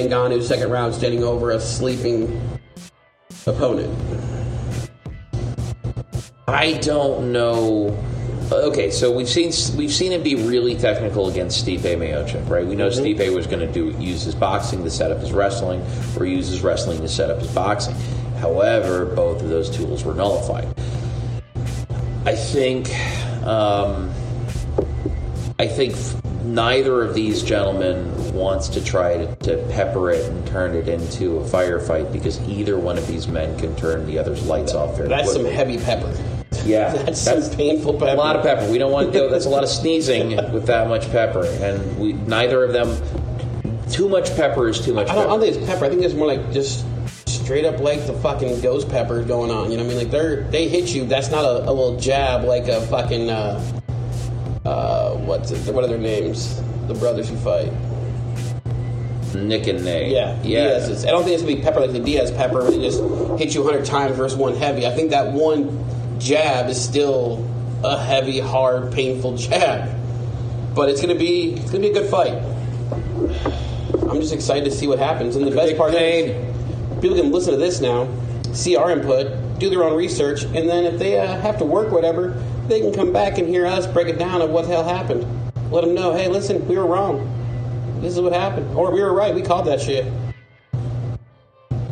Ngannou 0.01 0.43
second 0.43 0.71
round 0.71 0.95
standing 0.95 1.23
over 1.23 1.51
a 1.51 1.61
sleeping 1.61 2.59
opponent. 3.47 3.93
I 6.49 6.75
don't 6.75 7.33
know. 7.33 7.97
Okay, 8.51 8.91
so 8.91 9.11
we've 9.11 9.29
seen 9.29 9.53
we've 9.77 9.93
seen 9.93 10.13
him 10.13 10.23
be 10.23 10.35
really 10.35 10.75
technical 10.77 11.31
against 11.31 11.65
Stipe 11.65 11.81
Miocic, 11.81 12.47
right? 12.49 12.67
We 12.67 12.77
know 12.77 12.89
Stipe 12.89 13.35
was 13.35 13.47
going 13.47 13.67
to 13.67 13.73
do 13.73 13.97
use 13.99 14.23
his 14.23 14.35
boxing 14.35 14.85
to 14.85 14.91
set 14.91 15.11
up 15.11 15.19
his 15.19 15.33
wrestling, 15.33 15.83
or 16.19 16.27
use 16.27 16.49
his 16.49 16.63
wrestling 16.63 17.01
to 17.01 17.09
set 17.09 17.31
up 17.31 17.39
his 17.39 17.51
boxing. 17.53 17.95
However, 18.39 19.07
both 19.07 19.41
of 19.41 19.49
those 19.49 19.71
tools 19.71 20.05
were 20.05 20.15
nullified. 20.15 20.69
I 22.25 22.37
think, 22.37 22.91
um, 23.47 24.11
I 25.59 25.67
think 25.67 25.97
neither 26.45 27.03
of 27.03 27.15
these 27.15 27.43
gentlemen 27.43 28.13
wants 28.33 28.69
to 28.69 28.85
try 28.85 29.19
to, 29.19 29.37
to 29.37 29.57
pepper 29.71 30.11
it 30.11 30.29
and 30.29 30.47
turn 30.47 30.75
it 30.75 30.89
into 30.89 31.39
a 31.39 31.45
firefight 31.45 32.13
because 32.13 32.41
either 32.49 32.79
one 32.79 32.99
of 32.99 33.07
these 33.07 33.29
men 33.29 33.59
can 33.59 33.75
turn 33.77 34.07
the 34.07 34.19
other's 34.19 34.45
lights 34.47 34.75
off 34.75 34.97
very 34.97 35.09
That's 35.09 35.33
some 35.33 35.45
heavy 35.45 35.79
pepper. 35.79 36.13
Yeah, 36.65 36.93
That's, 37.05 37.21
some 37.21 37.43
painful 37.57 37.95
pepper. 37.95 38.13
a 38.13 38.15
lot 38.15 38.37
of 38.37 38.43
pepper. 38.43 38.71
We 38.71 38.79
don't 38.79 38.93
want 38.93 39.13
to 39.13 39.13
go. 39.13 39.29
That's 39.29 39.47
a 39.47 39.51
lot 39.51 39.63
of 39.63 39.69
sneezing 39.69 40.37
with 40.53 40.67
that 40.67 40.89
much 40.89 41.11
pepper, 41.11 41.45
and 41.45 41.99
we 41.99 42.13
neither 42.13 42.65
of 42.65 42.73
them. 42.73 42.97
Too 43.91 44.09
much 44.09 44.35
pepper 44.37 44.69
is 44.69 44.81
too 44.81 44.95
much. 44.95 45.09
I 45.11 45.15
don't, 45.15 45.25
I 45.25 45.29
don't 45.29 45.41
think 45.41 45.57
it's 45.57 45.67
pepper. 45.67 45.85
I 45.85 45.89
think 45.91 46.03
it's 46.03 46.15
more 46.15 46.27
like 46.27 46.53
just 46.53 46.87
straight 47.27 47.65
up 47.65 47.81
like 47.81 48.07
the 48.07 48.15
fucking 48.15 48.61
ghost 48.61 48.89
pepper 48.89 49.23
going 49.23 49.51
on. 49.51 49.71
You 49.71 49.77
know 49.77 49.85
what 49.85 49.93
I 49.93 49.95
mean? 49.95 50.05
Like 50.05 50.11
they're 50.11 50.45
they 50.45 50.69
hit 50.69 50.95
you. 50.95 51.05
That's 51.05 51.31
not 51.31 51.45
a, 51.45 51.69
a 51.69 51.73
little 51.73 51.99
jab 51.99 52.45
like 52.45 52.69
a 52.69 52.81
fucking 52.83 53.29
uh, 53.29 53.81
uh, 54.65 55.15
what's 55.17 55.51
it? 55.51 55.75
What 55.75 55.85
are 55.85 55.89
their 55.89 55.99
names? 55.99 56.63
The 56.87 56.95
brothers 56.95 57.29
who 57.29 57.37
fight. 57.37 57.73
Nick 59.35 59.67
and 59.67 59.85
Nate. 59.85 60.13
Yeah, 60.13 60.41
yeah. 60.43 60.65
Diaz's. 60.65 61.05
I 61.05 61.11
don't 61.11 61.23
think 61.25 61.35
it's 61.35 61.43
gonna 61.43 61.57
be 61.57 61.63
pepper 61.63 61.81
like 61.81 61.93
the 61.93 62.01
Diaz 62.01 62.31
pepper. 62.31 62.63
Where 62.63 62.71
they 62.71 62.81
just 62.81 63.01
hit 63.39 63.55
you 63.55 63.63
hundred 63.65 63.85
times 63.85 64.17
versus 64.17 64.37
one 64.37 64.55
heavy. 64.55 64.87
I 64.87 64.91
think 64.95 65.11
that 65.11 65.33
one 65.33 65.85
jab 66.19 66.69
is 66.69 66.83
still 66.83 67.49
a 67.83 67.99
heavy, 68.03 68.39
hard, 68.41 68.93
painful 68.93 69.37
jab. 69.37 69.91
But 70.75 70.89
it's 70.89 71.01
gonna 71.01 71.15
be 71.15 71.55
it's 71.55 71.71
gonna 71.71 71.81
be 71.83 71.91
a 71.91 71.95
good 71.95 72.11
fight. 72.11 72.35
I'm 74.09 74.21
just 74.21 74.33
excited 74.35 74.65
to 74.65 74.71
see 74.71 74.87
what 74.87 74.99
happens. 74.99 75.37
And 75.37 75.47
the 75.47 75.51
best 75.51 75.69
Big 75.69 75.79
part 75.79 75.93
pain. 75.93 76.31
is 76.31 77.01
people 77.01 77.17
can 77.17 77.31
listen 77.33 77.53
to 77.53 77.59
this 77.59 77.81
now, 77.81 78.09
see 78.53 78.77
our 78.77 78.91
input, 78.91 79.59
do 79.59 79.71
their 79.71 79.83
own 79.85 79.97
research, 79.97 80.45
and 80.45 80.69
then 80.69 80.85
if 80.85 80.99
they 80.99 81.19
uh, 81.19 81.41
have 81.41 81.59
to 81.59 81.65
work 81.65 81.91
whatever, 81.91 82.31
they 82.69 82.81
can 82.81 82.93
come 82.93 83.13
back 83.13 83.39
and 83.39 83.49
hear 83.49 83.67
us 83.67 83.87
break 83.87 84.09
it 84.09 84.19
down 84.19 84.43
of 84.43 84.51
what 84.51 84.63
the 84.63 84.69
hell 84.69 84.85
happened. 84.85 85.27
Let 85.71 85.85
them 85.85 85.95
know, 85.95 86.13
hey, 86.13 86.29
listen, 86.29 86.67
we 86.69 86.77
were 86.77 86.87
wrong. 86.87 87.29
This 88.03 88.15
is 88.15 88.21
what 88.21 88.33
happened, 88.33 88.77
or 88.77 88.91
we 88.91 89.01
were 89.01 89.15
right. 89.15 89.33
We 89.33 89.43
called 89.43 89.65
that 89.69 89.81
shit. 89.81 90.05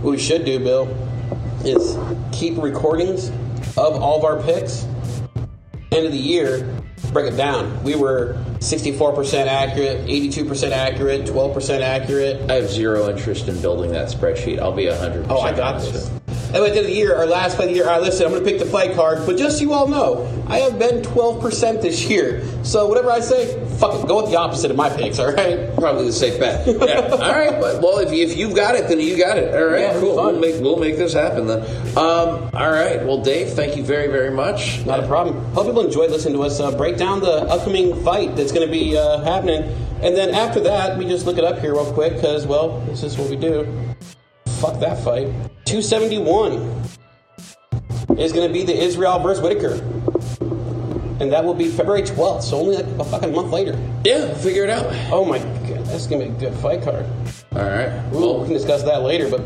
What 0.01 0.11
we 0.11 0.19
should 0.19 0.45
do, 0.45 0.59
Bill, 0.59 0.89
is 1.65 1.97
keep 2.33 2.59
recordings 2.59 3.29
of 3.77 4.03
all 4.03 4.19
of 4.19 4.25
our 4.25 4.43
picks. 4.43 4.89
End 5.93 6.07
of 6.07 6.11
the 6.11 6.19
year, 6.19 6.69
break 7.13 7.33
it 7.33 7.37
down. 7.37 7.81
We 7.85 7.95
were 7.95 8.43
64% 8.59 9.47
accurate, 9.47 10.05
82% 10.07 10.73
accurate, 10.73 11.27
12% 11.27 11.81
accurate. 11.81 12.51
I 12.51 12.55
have 12.55 12.69
zero 12.69 13.09
interest 13.09 13.47
in 13.47 13.63
building 13.63 13.93
that 13.93 14.09
spreadsheet. 14.09 14.59
I'll 14.59 14.73
be 14.73 14.87
hundred. 14.87 15.27
Oh, 15.29 15.39
I 15.39 15.53
got 15.53 15.81
this. 15.81 16.11
And 16.53 16.57
at 16.57 16.63
the 16.63 16.69
end 16.71 16.79
of 16.79 16.87
the 16.87 16.93
year, 16.93 17.15
our 17.15 17.27
last 17.27 17.57
fight 17.57 17.65
of 17.65 17.71
the 17.71 17.77
year, 17.77 17.87
all 17.87 17.93
right, 17.93 18.03
listen, 18.03 18.27
I'm 18.27 18.33
going 18.33 18.45
to 18.45 18.51
pick 18.51 18.59
the 18.59 18.67
fight 18.67 18.95
card, 18.97 19.25
but 19.25 19.39
just 19.39 19.59
so 19.59 19.63
you 19.63 19.73
all 19.73 19.87
know, 19.87 20.27
I 20.49 20.59
have 20.59 20.79
been 20.79 21.03
12% 21.03 21.81
this 21.81 22.09
year. 22.11 22.45
So 22.65 22.87
whatever 22.87 23.11
I 23.11 23.21
say, 23.21 23.65
fuck 23.79 23.95
it, 23.95 24.09
go 24.09 24.23
with 24.23 24.31
the 24.31 24.37
opposite 24.37 24.71
of 24.71 24.77
my 24.77 24.91
picks, 24.91 25.21
all 25.21 25.33
right? 25.33 25.73
Probably 25.77 26.07
the 26.07 26.13
safe 26.13 26.39
bet. 26.41 26.67
Yeah. 26.91 27.09
All 27.11 27.19
right. 27.19 27.61
But, 27.61 27.83
well, 27.83 27.99
if, 27.99 28.13
you, 28.13 28.27
if 28.27 28.37
you've 28.37 28.55
got 28.55 28.75
it, 28.75 28.89
then 28.89 28.99
you 28.99 29.17
got 29.17 29.37
it. 29.37 29.55
All 29.55 29.67
right. 29.67 29.81
Yeah, 29.83 30.01
cool. 30.01 30.17
fun. 30.17 30.33
We'll 30.33 30.41
make 30.41 30.61
we'll 30.61 30.79
make 30.79 30.97
this 30.97 31.13
happen 31.13 31.47
then. 31.47 31.61
Um, 31.97 32.51
all 32.55 32.71
right. 32.71 33.05
Well, 33.05 33.23
Dave, 33.23 33.51
thank 33.51 33.77
you 33.77 33.85
very 33.85 34.09
very 34.09 34.31
much. 34.31 34.85
Not 34.87 35.01
a 35.01 35.07
problem. 35.07 35.45
Hope 35.53 35.67
people 35.67 35.85
enjoyed 35.85 36.11
listening 36.11 36.35
to 36.35 36.43
us 36.43 36.59
uh, 36.59 36.77
break 36.77 36.97
down 36.97 37.21
the 37.21 37.43
upcoming 37.45 38.03
fight 38.03 38.35
that's 38.35 38.51
going 38.51 38.67
to 38.67 38.73
be 38.73 38.97
uh, 38.97 39.19
happening. 39.21 39.63
And 40.03 40.17
then 40.17 40.31
after 40.35 40.61
that, 40.61 40.97
we 40.97 41.05
just 41.07 41.27
look 41.27 41.37
it 41.37 41.45
up 41.45 41.59
here 41.59 41.75
real 41.75 41.93
quick 41.93 42.15
because, 42.15 42.47
well, 42.47 42.81
this 42.87 43.03
is 43.03 43.19
what 43.19 43.29
we 43.29 43.37
do. 43.37 43.69
Fuck 44.61 44.79
that 44.81 45.03
fight. 45.03 45.27
271 45.65 46.53
is 48.19 48.33
going 48.33 48.47
to 48.47 48.53
be 48.53 48.63
the 48.65 48.77
Israel 48.77 49.19
versus 49.21 49.43
Whittaker. 49.43 49.75
And 51.21 51.33
that 51.33 51.45
will 51.45 51.55
be 51.55 51.69
February 51.69 52.03
12th, 52.03 52.43
so 52.43 52.59
only 52.59 52.77
like 52.77 52.87
a 52.99 53.05
fucking 53.05 53.33
month 53.35 53.53
later. 53.53 53.79
Yeah, 54.05 54.33
figure 54.35 54.65
it 54.65 54.71
out. 54.71 54.87
Oh 55.13 55.25
my 55.25 55.39
god, 55.39 55.85
that's 55.87 56.07
going 56.07 56.21
to 56.23 56.29
be 56.31 56.47
a 56.47 56.51
good 56.51 56.59
fight 56.61 56.83
card. 56.83 57.05
All 57.53 57.63
right. 57.63 57.89
Ooh, 58.13 58.19
we 58.19 58.19
Well, 58.19 58.45
can 58.45 58.53
discuss 58.55 58.83
that 58.85 59.03
later, 59.03 59.29
but 59.31 59.41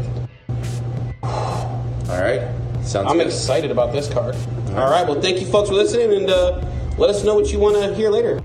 all 1.23 2.21
right. 2.21 2.43
Sounds 2.85 3.11
I'm 3.11 3.17
good. 3.19 3.27
excited 3.29 3.71
about 3.71 3.93
this 3.93 4.09
card. 4.13 4.37
All 4.71 4.91
right, 4.91 5.07
well, 5.07 5.21
thank 5.21 5.41
you 5.41 5.47
folks 5.47 5.69
for 5.69 5.75
listening, 5.75 6.13
and 6.13 6.31
uh, 6.31 6.61
let 6.99 7.11
us 7.11 7.25
know 7.25 7.35
what 7.35 7.53
you 7.53 7.59
want 7.59 7.77
to 7.77 7.95
hear 7.95 8.11
later. 8.11 8.41